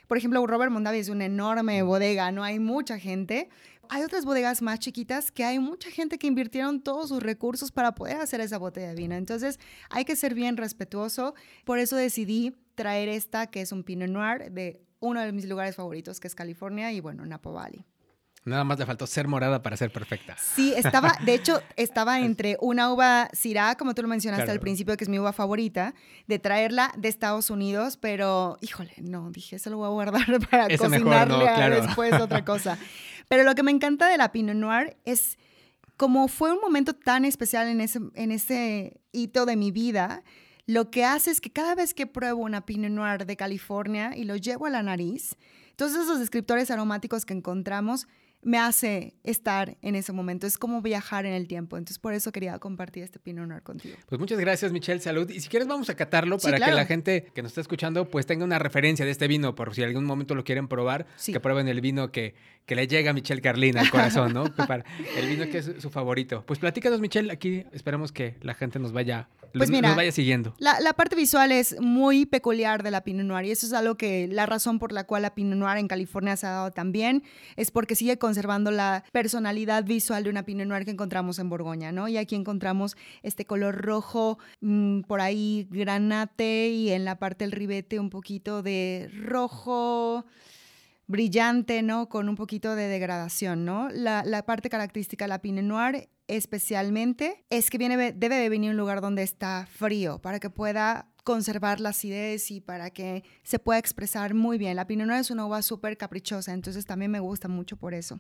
Por 0.07 0.17
ejemplo, 0.17 0.47
Robert 0.47 0.71
Mondavi 0.71 0.99
es 0.99 1.09
una 1.09 1.25
enorme 1.25 1.83
bodega, 1.83 2.31
no 2.31 2.45
hay 2.45 2.61
mucha 2.61 3.01
gente. 3.01 3.49
Hay 3.95 4.05
otras 4.05 4.25
bodegas 4.25 4.63
más 4.63 4.79
chiquitas 4.79 5.31
que 5.31 5.45
hay 5.45 5.59
mucha 5.59 5.91
gente 5.91 6.19
que 6.19 6.27
invirtieron 6.27 6.81
todos 6.81 7.11
sus 7.11 7.23
recursos 7.23 7.71
para 7.71 7.95
poder 7.95 8.17
hacer 8.17 8.41
esa 8.41 8.57
botella 8.57 8.89
de 8.89 8.95
vino. 8.95 9.15
Entonces, 9.15 9.61
hay 9.91 10.07
que 10.07 10.17
ser 10.17 10.33
bien 10.35 10.57
respetuoso. 10.57 11.35
Por 11.67 11.79
eso 11.79 11.97
decidí 11.97 12.57
traer 12.75 13.11
esta, 13.11 13.49
que 13.49 13.61
es 13.61 13.71
un 13.71 13.85
Pinot 13.85 14.09
Noir 14.09 14.51
de 14.51 14.81
uno 15.01 15.21
de 15.21 15.31
mis 15.33 15.45
lugares 15.45 15.77
favoritos, 15.77 16.21
que 16.21 16.27
es 16.27 16.35
California 16.35 16.91
y 16.91 17.01
bueno, 17.01 17.27
Napa 17.27 17.51
Valley. 17.51 17.85
Nada 18.45 18.65
más 18.65 18.77
le 18.79 18.87
faltó 18.87 19.07
ser 19.07 19.29
morada 19.29 19.63
para 19.63 19.77
ser 19.77 19.93
perfecta. 19.93 20.37
Sí, 20.37 20.75
estaba, 20.77 21.17
de 21.25 21.35
hecho, 21.35 21.63
estaba 21.77 22.21
entre 22.21 22.57
una 22.61 22.93
uva 22.93 23.29
Syrah, 23.33 23.77
como 23.77 23.95
tú 23.95 24.03
lo 24.03 24.09
mencionaste 24.09 24.51
al 24.51 24.59
principio, 24.59 24.97
que 24.97 25.05
es 25.05 25.09
mi 25.09 25.19
uva 25.21 25.33
favorita, 25.33 25.95
de 26.27 26.41
traerla 26.41 26.93
de 26.97 27.09
Estados 27.09 27.51
Unidos, 27.51 27.97
pero, 27.97 28.59
híjole, 28.61 28.95
no, 29.01 29.31
dije, 29.31 29.57
eso 29.57 29.71
lo 29.71 29.77
voy 29.77 29.87
a 29.87 29.91
guardar 29.91 30.27
para 30.51 30.77
cocinarle 30.77 31.81
después 31.81 32.15
otra 32.15 32.45
cosa. 32.45 32.79
Pero 33.29 33.45
lo 33.45 33.55
que 33.55 33.63
me 33.63 33.71
encanta 33.71 34.09
de 34.09 34.17
la 34.17 34.33
Pinot 34.33 34.57
Noir 34.57 34.97
es 35.05 35.39
como 35.97 36.27
fue 36.27 36.53
un 36.53 36.61
momento 36.61 36.95
tan 36.95 37.25
especial 37.25 37.69
en 37.69 37.81
ese, 37.81 38.01
en 38.15 38.33
ese 38.33 39.01
hito 39.13 39.47
de 39.47 39.55
mi 39.55 39.71
vida, 39.71 40.25
lo 40.67 40.91
que 40.91 41.05
hace 41.05 41.31
es 41.31 41.41
que 41.41 41.53
cada 41.53 41.77
vez 41.77 41.95
que 41.95 42.09
pruebo 42.09 42.41
una 42.41 42.67
Pinot 42.67 42.91
Noir 42.91 43.25
de 43.25 43.37
California 43.37 44.17
y 44.17 44.25
lo 44.25 44.35
llevo 44.35 44.67
a 44.67 44.71
la 44.71 44.83
nariz, 44.83 45.37
todos 45.77 45.93
esos 45.93 46.19
descriptores 46.19 46.73
aromáticos 46.73 47.25
que 47.25 47.35
encontramos 47.35 48.09
me 48.43 48.59
hace 48.59 49.15
estar 49.23 49.77
en 49.83 49.95
ese 49.95 50.13
momento. 50.13 50.47
Es 50.47 50.59
como 50.59 50.83
viajar 50.83 51.27
en 51.27 51.33
el 51.33 51.47
tiempo. 51.47 51.77
Entonces, 51.77 51.99
por 51.99 52.13
eso 52.13 52.33
quería 52.33 52.59
compartir 52.59 53.05
este 53.05 53.19
Pinot 53.19 53.47
Noir 53.47 53.63
contigo. 53.63 53.97
Pues 54.09 54.19
muchas 54.19 54.39
gracias, 54.39 54.73
Michelle. 54.73 55.01
Salud. 55.01 55.31
Y 55.31 55.41
si 55.41 55.49
quieres, 55.49 55.69
vamos 55.69 55.89
a 55.91 55.95
catarlo 55.95 56.39
para 56.39 56.59
que 56.59 56.73
la 56.73 56.85
gente 56.85 57.31
que 57.35 57.43
nos 57.43 57.53
está 57.53 57.61
escuchando, 57.61 58.09
pues 58.11 58.27
tenga 58.27 58.45
una 58.45 58.59
referencia 58.59 59.05
de 59.05 59.13
este 59.13 59.29
vino, 59.29 59.55
por 59.55 59.75
si 59.75 59.83
algún 59.83 60.05
momento 60.05 60.35
lo 60.35 60.45
quieren 60.45 60.67
probar, 60.67 61.07
que 61.25 61.41
prueben 61.41 61.69
el 61.69 61.81
vino 61.81 62.11
que, 62.11 62.35
que 62.67 62.75
le 62.75 62.87
llega 62.87 63.11
a 63.11 63.15
Michelle 63.15 63.41
Carlin 63.41 63.77
al 63.79 63.91
corazón, 63.91 64.33
¿no? 64.33 64.45
el 65.17 65.29
vino 65.29 65.49
que 65.51 65.59
es 65.59 65.71
su 65.79 65.91
favorito. 65.91 66.45
Pues 66.47 66.59
platícanos, 66.59 67.01
Michelle. 67.01 67.33
Aquí 67.33 67.65
esperamos 67.73 68.13
que 68.13 68.37
la 68.41 68.55
gente 68.55 68.79
nos 68.79 68.93
vaya 68.93 69.29
pues 69.59 69.71
mira, 69.71 69.89
nos 69.89 69.97
vaya 69.97 70.13
siguiendo. 70.13 70.55
La, 70.59 70.81
la, 70.81 70.93
parte 70.95 71.17
visual 71.17 71.53
es 71.53 71.79
muy 71.81 72.27
peculiar 72.27 72.83
de 72.83 72.91
la 72.91 73.03
Pinot 73.03 73.27
Noir 73.27 73.47
y 73.47 73.51
eso 73.51 73.67
es 73.67 73.73
algo 73.73 73.97
que 73.97 74.29
la 74.29 74.47
razón 74.47 74.79
por 74.79 74.93
la 74.93 75.05
cual 75.05 75.23
la 75.23 75.35
Pinot 75.35 75.59
Noir 75.59 75.79
en 75.79 75.89
California 75.89 76.37
se 76.37 76.47
ha 76.47 76.51
dado 76.51 76.71
también 76.71 77.23
es 77.57 77.71
porque 77.71 77.95
sigue 77.95 78.19
conservando 78.19 78.71
la 78.71 79.05
personalidad 79.13 79.85
visual 79.85 80.25
de 80.25 80.31
una 80.31 80.45
Pinot 80.45 80.67
Noir 80.67 80.85
que 80.85 80.91
encontramos 80.91 81.39
en 81.39 81.49
Borgoña, 81.49 81.93
¿no? 81.93 82.09
Y 82.09 82.17
aquí 82.17 82.35
encontramos 82.35 82.97
este 83.23 83.45
color 83.45 83.83
rojo, 83.83 84.39
mm, 84.61 85.03
por 85.03 85.21
ahí 85.21 85.67
granate 85.71 86.69
y 86.69 86.91
en 86.91 87.05
la 87.05 87.19
parte 87.19 87.45
del 87.45 87.53
ribete 87.53 88.01
un 88.01 88.11
poquito 88.11 88.63
de 88.63 89.11
rojo 89.13 90.25
brillante, 91.13 91.83
¿no? 91.83 92.09
Con 92.09 92.29
un 92.29 92.35
poquito 92.35 92.75
de 92.75 92.89
degradación, 92.89 93.65
¿no? 93.65 93.89
La, 93.91 94.25
parte 94.45 94.69
característica 94.69 95.27
de 95.27 95.29
la 95.29 95.41
Pinot 95.41 95.63
Noir 95.63 96.09
especialmente 96.27 97.45
es 97.51 97.69
que 97.69 97.79
viene, 97.79 98.13
debe 98.13 98.37
de 98.37 98.49
venir 98.49 98.71
un 98.71 98.77
lugar 98.77 99.01
donde 99.01 99.23
está 99.23 99.69
frío 99.71 100.19
para 100.21 100.41
que 100.41 100.49
pueda 100.51 101.13
conservar 101.23 101.79
la 101.79 101.91
acidez 101.91 102.51
y 102.51 102.61
para 102.61 102.91
que 102.91 103.23
se 103.45 103.59
pueda 103.59 103.79
expresar 103.79 104.35
muy 104.35 104.59
bien. 104.59 104.75
La 104.75 104.87
Pinot 104.87 105.07
Noir 105.07 105.21
es 105.21 105.31
una 105.31 105.47
uva 105.47 105.63
súper 105.63 105.97
caprichosa, 105.97 106.55
entonces 106.55 106.87
también 106.87 107.11
me 107.11 107.21
gusta 107.21 107.47
mucho 107.47 107.77
por 107.77 107.95
eso. 107.95 108.19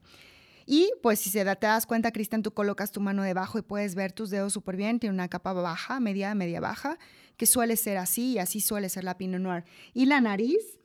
Y 0.66 0.92
pues 1.02 1.18
si 1.18 1.30
se 1.30 1.42
da, 1.42 1.56
te 1.56 1.66
das 1.66 1.86
cuenta, 1.86 2.12
Cristian, 2.12 2.42
tú 2.42 2.52
colocas 2.52 2.92
tu 2.92 3.00
mano 3.00 3.22
debajo 3.22 3.58
y 3.58 3.62
puedes 3.62 3.94
ver 3.94 4.12
tus 4.12 4.30
dedos 4.30 4.52
súper 4.52 4.76
bien. 4.76 5.00
Tiene 5.00 5.14
una 5.14 5.28
capa 5.28 5.52
baja, 5.54 5.98
media, 5.98 6.34
media 6.34 6.60
baja, 6.60 6.98
que 7.36 7.46
suele 7.46 7.76
ser 7.76 7.96
así 7.96 8.34
y 8.34 8.38
así 8.38 8.60
suele 8.60 8.88
ser 8.88 9.02
la 9.02 9.16
Pinot 9.16 9.40
Noir. 9.40 9.64
Y 9.92 10.06
la 10.06 10.20
nariz 10.20 10.78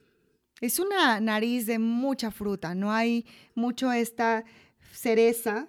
es 0.62 0.80
una 0.80 1.20
nariz 1.20 1.65
de 1.65 1.80
mucha 1.80 2.32
fruta, 2.32 2.74
no 2.74 2.91
hay 2.91 3.26
mucho 3.54 3.91
esta 3.91 4.43
cereza 4.91 5.67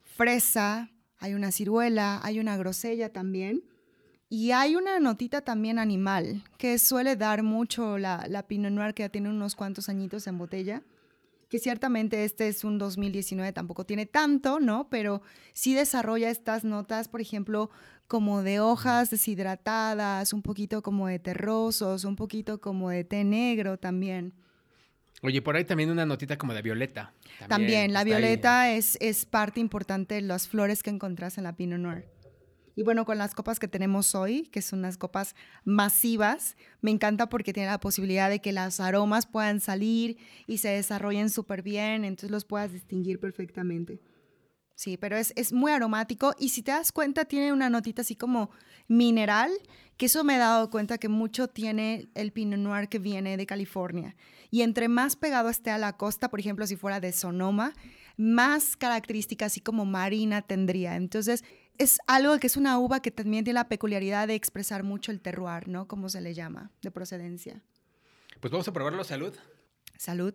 fresa, 0.00 0.90
hay 1.18 1.34
una 1.34 1.50
ciruela, 1.50 2.20
hay 2.22 2.38
una 2.38 2.56
grosella 2.56 3.12
también. 3.12 3.64
Y 4.28 4.52
hay 4.52 4.76
una 4.76 4.98
notita 4.98 5.42
también 5.42 5.78
animal, 5.78 6.42
que 6.56 6.78
suele 6.78 7.16
dar 7.16 7.42
mucho 7.42 7.98
la, 7.98 8.24
la 8.30 8.46
Pinot 8.46 8.72
Noir, 8.72 8.94
que 8.94 9.02
ya 9.02 9.10
tiene 9.10 9.28
unos 9.28 9.54
cuantos 9.54 9.90
añitos 9.90 10.26
en 10.26 10.38
botella, 10.38 10.82
que 11.50 11.58
ciertamente 11.58 12.24
este 12.24 12.48
es 12.48 12.64
un 12.64 12.78
2019, 12.78 13.52
tampoco 13.52 13.84
tiene 13.84 14.06
tanto, 14.06 14.58
¿no? 14.58 14.88
Pero 14.88 15.20
sí 15.52 15.74
desarrolla 15.74 16.30
estas 16.30 16.64
notas, 16.64 17.08
por 17.08 17.20
ejemplo, 17.20 17.68
como 18.12 18.42
de 18.42 18.60
hojas 18.60 19.08
deshidratadas, 19.08 20.34
un 20.34 20.42
poquito 20.42 20.82
como 20.82 21.06
de 21.06 21.18
terrosos, 21.18 22.04
un 22.04 22.14
poquito 22.14 22.60
como 22.60 22.90
de 22.90 23.04
té 23.04 23.24
negro 23.24 23.78
también. 23.78 24.34
Oye, 25.22 25.40
por 25.40 25.56
ahí 25.56 25.64
también 25.64 25.88
una 25.88 26.04
notita 26.04 26.36
como 26.36 26.52
de 26.52 26.60
violeta. 26.60 27.14
También, 27.48 27.94
la 27.94 28.04
violeta 28.04 28.70
es, 28.70 28.98
es 29.00 29.24
parte 29.24 29.60
importante 29.60 30.16
de 30.16 30.20
las 30.20 30.46
flores 30.46 30.82
que 30.82 30.90
encontrás 30.90 31.38
en 31.38 31.44
la 31.44 31.56
Pinot 31.56 31.78
Noir. 31.78 32.04
Y 32.76 32.82
bueno, 32.82 33.06
con 33.06 33.16
las 33.16 33.34
copas 33.34 33.58
que 33.58 33.66
tenemos 33.66 34.14
hoy, 34.14 34.42
que 34.52 34.60
son 34.60 34.80
unas 34.80 34.98
copas 34.98 35.34
masivas, 35.64 36.58
me 36.82 36.90
encanta 36.90 37.30
porque 37.30 37.54
tiene 37.54 37.70
la 37.70 37.80
posibilidad 37.80 38.28
de 38.28 38.40
que 38.40 38.52
los 38.52 38.78
aromas 38.78 39.24
puedan 39.24 39.60
salir 39.60 40.18
y 40.46 40.58
se 40.58 40.68
desarrollen 40.68 41.30
súper 41.30 41.62
bien, 41.62 42.04
entonces 42.04 42.30
los 42.30 42.44
puedas 42.44 42.74
distinguir 42.74 43.18
perfectamente. 43.18 44.02
Sí, 44.82 44.96
pero 44.96 45.16
es, 45.16 45.32
es, 45.36 45.52
muy 45.52 45.70
aromático 45.70 46.34
y 46.40 46.48
si 46.48 46.60
te 46.60 46.72
das 46.72 46.90
cuenta 46.90 47.24
tiene 47.24 47.52
una 47.52 47.70
notita 47.70 48.02
así 48.02 48.16
como 48.16 48.50
mineral, 48.88 49.52
que 49.96 50.06
eso 50.06 50.24
me 50.24 50.34
he 50.34 50.38
dado 50.38 50.70
cuenta 50.70 50.98
que 50.98 51.08
mucho 51.08 51.46
tiene 51.46 52.08
el 52.16 52.32
Pinot 52.32 52.58
Noir 52.58 52.88
que 52.88 52.98
viene 52.98 53.36
de 53.36 53.46
California. 53.46 54.16
Y 54.50 54.62
entre 54.62 54.88
más 54.88 55.14
pegado 55.14 55.50
esté 55.50 55.70
a 55.70 55.78
la 55.78 55.96
costa, 55.96 56.30
por 56.30 56.40
ejemplo, 56.40 56.66
si 56.66 56.74
fuera 56.74 56.98
de 56.98 57.12
Sonoma, 57.12 57.74
más 58.16 58.76
características 58.76 59.52
así 59.52 59.60
como 59.60 59.84
marina 59.84 60.42
tendría. 60.42 60.96
Entonces, 60.96 61.44
es 61.78 62.00
algo 62.08 62.36
que 62.40 62.48
es 62.48 62.56
una 62.56 62.76
uva 62.80 63.00
que 63.00 63.12
también 63.12 63.44
tiene 63.44 63.60
la 63.60 63.68
peculiaridad 63.68 64.26
de 64.26 64.34
expresar 64.34 64.82
mucho 64.82 65.12
el 65.12 65.20
terroir, 65.20 65.68
¿no? 65.68 65.86
Como 65.86 66.08
se 66.08 66.20
le 66.20 66.34
llama, 66.34 66.72
de 66.82 66.90
procedencia. 66.90 67.62
Pues 68.40 68.50
vamos 68.50 68.66
a 68.66 68.72
probarlo, 68.72 69.04
salud. 69.04 69.32
Salud. 69.96 70.34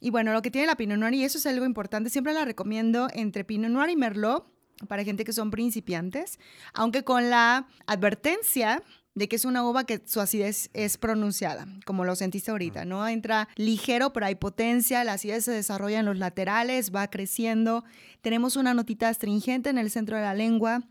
Y 0.00 0.10
bueno, 0.10 0.32
lo 0.32 0.42
que 0.42 0.50
tiene 0.50 0.66
la 0.66 0.76
Pinot 0.76 0.98
Noir, 0.98 1.14
y 1.14 1.24
eso 1.24 1.38
es 1.38 1.46
algo 1.46 1.64
importante, 1.64 2.10
siempre 2.10 2.32
la 2.32 2.44
recomiendo 2.44 3.08
entre 3.12 3.44
Pinot 3.44 3.70
Noir 3.70 3.90
y 3.90 3.96
Merlot 3.96 4.46
para 4.88 5.04
gente 5.04 5.24
que 5.24 5.32
son 5.32 5.50
principiantes, 5.50 6.38
aunque 6.72 7.04
con 7.04 7.28
la 7.28 7.66
advertencia 7.86 8.82
de 9.14 9.28
que 9.28 9.36
es 9.36 9.44
una 9.44 9.64
uva 9.64 9.84
que 9.84 10.00
su 10.06 10.20
acidez 10.20 10.70
es 10.72 10.96
pronunciada, 10.96 11.66
como 11.84 12.04
lo 12.04 12.14
sentiste 12.16 12.50
ahorita, 12.50 12.84
¿no? 12.84 13.06
Entra 13.06 13.48
ligero, 13.56 14.12
pero 14.12 14.26
hay 14.26 14.36
potencia, 14.36 15.04
la 15.04 15.14
acidez 15.14 15.44
se 15.44 15.52
desarrolla 15.52 15.98
en 15.98 16.06
los 16.06 16.16
laterales, 16.16 16.94
va 16.94 17.10
creciendo. 17.10 17.84
Tenemos 18.22 18.56
una 18.56 18.72
notita 18.72 19.08
astringente 19.08 19.68
en 19.68 19.78
el 19.78 19.90
centro 19.90 20.16
de 20.16 20.22
la 20.22 20.34
lengua, 20.34 20.82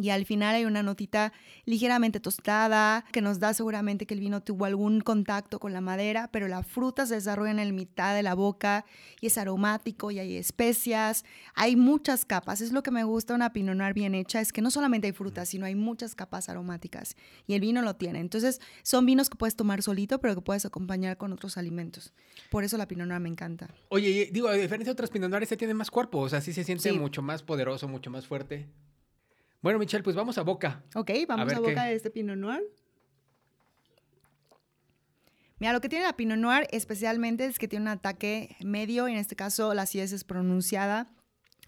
y 0.00 0.10
al 0.10 0.24
final 0.26 0.54
hay 0.54 0.64
una 0.64 0.82
notita 0.82 1.32
ligeramente 1.64 2.20
tostada 2.20 3.04
que 3.12 3.20
nos 3.20 3.38
da 3.40 3.54
seguramente 3.54 4.06
que 4.06 4.14
el 4.14 4.20
vino 4.20 4.42
tuvo 4.42 4.64
algún 4.64 5.00
contacto 5.00 5.58
con 5.58 5.72
la 5.72 5.80
madera, 5.80 6.28
pero 6.32 6.48
la 6.48 6.62
fruta 6.62 7.06
se 7.06 7.14
desarrolla 7.14 7.50
en 7.50 7.58
el 7.58 7.72
mitad 7.72 8.14
de 8.14 8.22
la 8.22 8.34
boca 8.34 8.84
y 9.20 9.26
es 9.26 9.38
aromático 9.38 10.10
y 10.10 10.18
hay 10.18 10.36
especias. 10.36 11.24
Hay 11.54 11.76
muchas 11.76 12.24
capas. 12.24 12.60
Es 12.60 12.72
lo 12.72 12.82
que 12.82 12.90
me 12.90 13.04
gusta 13.04 13.34
una 13.34 13.52
Pinot 13.52 13.76
Noir 13.76 13.94
bien 13.94 14.14
hecha, 14.14 14.40
es 14.40 14.52
que 14.52 14.62
no 14.62 14.70
solamente 14.70 15.06
hay 15.06 15.12
frutas, 15.12 15.48
sino 15.48 15.66
hay 15.66 15.74
muchas 15.74 16.14
capas 16.14 16.48
aromáticas 16.48 17.16
y 17.46 17.54
el 17.54 17.60
vino 17.60 17.82
lo 17.82 17.96
tiene. 17.96 18.20
Entonces 18.20 18.60
son 18.82 19.06
vinos 19.06 19.28
que 19.30 19.36
puedes 19.36 19.56
tomar 19.56 19.82
solito, 19.82 20.20
pero 20.20 20.34
que 20.34 20.40
puedes 20.42 20.64
acompañar 20.64 21.16
con 21.16 21.32
otros 21.32 21.56
alimentos. 21.58 22.12
Por 22.50 22.64
eso 22.64 22.76
la 22.76 22.86
Pinot 22.88 23.06
Noir 23.06 23.20
me 23.20 23.28
encanta. 23.28 23.68
Oye, 23.88 24.28
digo, 24.32 24.48
a 24.48 24.52
diferencia 24.54 24.86
de 24.86 24.92
otras 24.92 25.10
Pinot 25.10 25.30
Noires, 25.30 25.46
este 25.46 25.56
tiene 25.56 25.74
más 25.74 25.90
cuerpo, 25.90 26.18
o 26.20 26.28
sea, 26.28 26.40
sí 26.40 26.52
se 26.52 26.64
siente 26.64 26.90
Sí. 26.90 26.98
mucho 26.98 27.22
más 27.22 27.42
poderoso, 27.42 27.88
mucho 27.88 28.10
más 28.10 28.26
fuerte. 28.26 28.68
Bueno, 29.68 29.80
Michelle, 29.80 30.02
pues 30.02 30.16
vamos 30.16 30.38
a 30.38 30.42
boca. 30.44 30.82
Ok, 30.94 31.10
vamos 31.28 31.52
a, 31.52 31.58
boca 31.58 31.74
qué. 31.74 31.90
de 31.90 31.94
este 31.94 32.08
Pinot 32.08 32.38
Noir. 32.38 32.62
Mira, 35.58 35.74
lo 35.74 35.82
que 35.82 35.90
tiene 35.90 36.06
la 36.06 36.14
Pinot 36.14 36.38
Noir 36.38 36.66
especialmente 36.70 37.44
es 37.44 37.58
que 37.58 37.68
tiene 37.68 37.82
un 37.82 37.88
ataque 37.88 38.56
medio, 38.64 39.08
y 39.08 39.12
en 39.12 39.18
este 39.18 39.36
caso 39.36 39.74
la 39.74 39.82
acidez 39.82 40.12
es 40.12 40.24
pronunciada. 40.24 41.10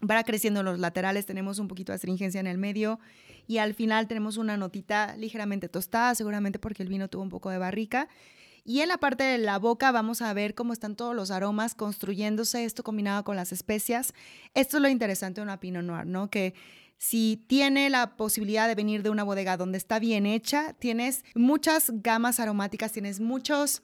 Va 0.03 0.23
creciendo 0.23 0.61
en 0.61 0.65
los 0.65 0.79
laterales, 0.79 1.27
tenemos 1.27 1.59
un 1.59 1.67
poquito 1.67 1.91
de 1.91 1.97
astringencia 1.97 2.39
en 2.39 2.47
el 2.47 2.57
medio 2.57 2.99
y 3.45 3.59
al 3.59 3.75
final 3.75 4.07
tenemos 4.07 4.37
una 4.37 4.57
notita 4.57 5.15
ligeramente 5.15 5.69
tostada, 5.69 6.15
seguramente 6.15 6.57
porque 6.57 6.81
el 6.81 6.89
vino 6.89 7.07
tuvo 7.07 7.21
un 7.21 7.29
poco 7.29 7.51
de 7.51 7.59
barrica. 7.59 8.07
Y 8.63 8.81
en 8.81 8.87
la 8.89 8.97
parte 8.97 9.23
de 9.23 9.37
la 9.37 9.59
boca 9.59 9.91
vamos 9.91 10.23
a 10.23 10.33
ver 10.33 10.55
cómo 10.55 10.73
están 10.73 10.95
todos 10.95 11.15
los 11.15 11.29
aromas 11.29 11.75
construyéndose, 11.75 12.65
esto 12.65 12.81
combinado 12.81 13.23
con 13.23 13.35
las 13.35 13.51
especias. 13.51 14.15
Esto 14.55 14.77
es 14.77 14.83
lo 14.83 14.89
interesante 14.89 15.41
de 15.41 15.43
una 15.43 15.59
Pinot 15.59 15.83
Noir, 15.83 16.07
¿no? 16.07 16.31
Que 16.31 16.55
si 17.01 17.43
tiene 17.47 17.89
la 17.89 18.15
posibilidad 18.15 18.67
de 18.67 18.75
venir 18.75 19.01
de 19.01 19.09
una 19.09 19.23
bodega 19.23 19.57
donde 19.57 19.79
está 19.79 19.97
bien 19.97 20.27
hecha, 20.27 20.73
tienes 20.73 21.25
muchas 21.33 21.91
gamas 21.95 22.39
aromáticas, 22.39 22.91
tienes 22.91 23.19
muchos 23.19 23.81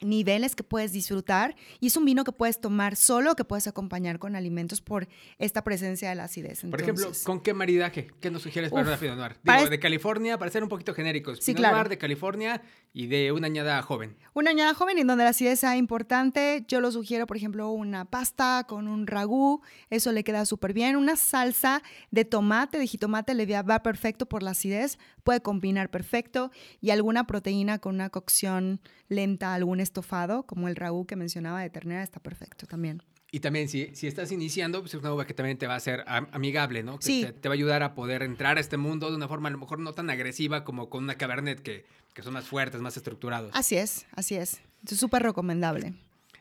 niveles 0.00 0.54
que 0.54 0.62
puedes 0.62 0.92
disfrutar 0.92 1.56
y 1.80 1.88
es 1.88 1.96
un 1.96 2.04
vino 2.04 2.24
que 2.24 2.32
puedes 2.32 2.60
tomar 2.60 2.96
solo 2.96 3.34
que 3.36 3.44
puedes 3.44 3.66
acompañar 3.66 4.18
con 4.18 4.36
alimentos 4.36 4.80
por 4.80 5.08
esta 5.38 5.64
presencia 5.64 6.08
de 6.08 6.14
la 6.14 6.24
acidez. 6.24 6.60
Por 6.70 6.80
ejemplo, 6.80 7.04
Entonces, 7.04 7.24
¿con 7.24 7.40
qué 7.40 7.54
maridaje? 7.54 8.08
¿Qué 8.20 8.30
nos 8.30 8.42
sugieres 8.42 8.70
para 8.70 8.86
una 8.88 8.96
Pinot 8.96 9.16
Noir? 9.16 9.32
Digo, 9.32 9.42
para 9.44 9.68
de 9.68 9.78
California, 9.78 10.38
para 10.38 10.50
ser 10.50 10.62
un 10.62 10.68
poquito 10.68 10.94
genéricos. 10.94 11.38
Sí, 11.38 11.46
Pinot 11.52 11.58
claro. 11.60 11.76
Noir 11.76 11.88
de 11.88 11.98
California 11.98 12.62
y 12.92 13.06
de 13.06 13.32
una 13.32 13.46
añada 13.46 13.80
joven. 13.82 14.16
Una 14.34 14.50
añada 14.50 14.74
joven 14.74 14.98
en 14.98 15.06
donde 15.06 15.24
la 15.24 15.30
acidez 15.30 15.60
sea 15.60 15.76
importante, 15.76 16.64
yo 16.68 16.80
lo 16.80 16.90
sugiero, 16.92 17.26
por 17.26 17.36
ejemplo, 17.36 17.70
una 17.70 18.04
pasta 18.04 18.64
con 18.68 18.88
un 18.88 19.06
ragú, 19.06 19.62
eso 19.90 20.12
le 20.12 20.24
queda 20.24 20.46
súper 20.46 20.72
bien. 20.72 20.96
Una 20.96 21.16
salsa 21.16 21.82
de 22.10 22.24
tomate, 22.24 22.78
de 22.78 22.86
jitomate, 22.86 23.34
le 23.34 23.46
va- 23.46 23.62
va 23.62 23.82
perfecto 23.82 24.26
por 24.26 24.42
la 24.42 24.52
acidez, 24.52 24.98
puede 25.24 25.40
combinar 25.40 25.90
perfecto. 25.90 26.50
Y 26.80 26.90
alguna 26.90 27.26
proteína 27.26 27.78
con 27.78 27.94
una 27.94 28.10
cocción 28.10 28.80
lenta, 29.08 29.54
algún 29.54 29.80
estofado, 29.88 30.44
como 30.44 30.68
el 30.68 30.76
ragú 30.76 31.06
que 31.06 31.16
mencionaba 31.16 31.60
de 31.60 31.70
ternera, 31.70 32.02
está 32.02 32.20
perfecto 32.20 32.66
también. 32.66 33.02
Y 33.30 33.40
también, 33.40 33.68
si, 33.68 33.94
si 33.94 34.06
estás 34.06 34.32
iniciando, 34.32 34.80
pues 34.80 34.94
es 34.94 35.00
una 35.00 35.12
uva 35.12 35.26
que 35.26 35.34
también 35.34 35.58
te 35.58 35.66
va 35.66 35.74
a 35.74 35.80
ser 35.80 36.02
am- 36.06 36.28
amigable, 36.32 36.82
¿no? 36.82 36.98
Que 36.98 37.04
Sí. 37.06 37.24
te, 37.26 37.32
te 37.34 37.48
va 37.48 37.52
a 37.52 37.56
ayudar 37.56 37.82
a 37.82 37.94
poder 37.94 38.22
entrar 38.22 38.56
a 38.56 38.60
este 38.60 38.76
mundo 38.78 39.10
de 39.10 39.16
una 39.16 39.28
forma 39.28 39.48
a 39.48 39.52
lo 39.52 39.58
mejor 39.58 39.80
no 39.80 39.92
tan 39.92 40.08
agresiva 40.08 40.64
como 40.64 40.88
con 40.88 41.04
una 41.04 41.16
Cabernet, 41.16 41.60
que, 41.60 41.84
que 42.14 42.22
son 42.22 42.32
más 42.32 42.46
fuertes, 42.46 42.80
más 42.80 42.96
estructurados. 42.96 43.50
Así 43.54 43.76
es, 43.76 44.06
así 44.14 44.36
es. 44.36 44.62
Es 44.90 44.98
súper 44.98 45.22
recomendable. 45.24 45.92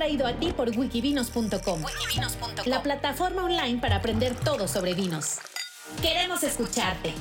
Traído 0.00 0.26
a 0.26 0.32
ti 0.32 0.50
por 0.56 0.70
wikivinos.com, 0.70 1.82
la 2.64 2.82
plataforma 2.82 3.44
online 3.44 3.78
para 3.82 3.96
aprender 3.96 4.34
todo 4.34 4.66
sobre 4.66 4.94
vinos. 4.94 5.36
Queremos 6.00 6.42
escucharte. 6.42 7.12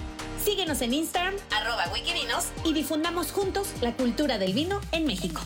Síguenos 0.42 0.82
en 0.82 0.94
Instagram, 0.94 1.34
arroba 1.52 1.92
wikivinos, 1.94 2.46
y 2.63 2.72
difundamos 2.72 3.34
juntos 3.34 3.68
la 3.82 3.92
cultura 3.92 4.38
del 4.38 4.54
vino 4.54 4.80
en 4.94 5.06
México. 5.08 5.42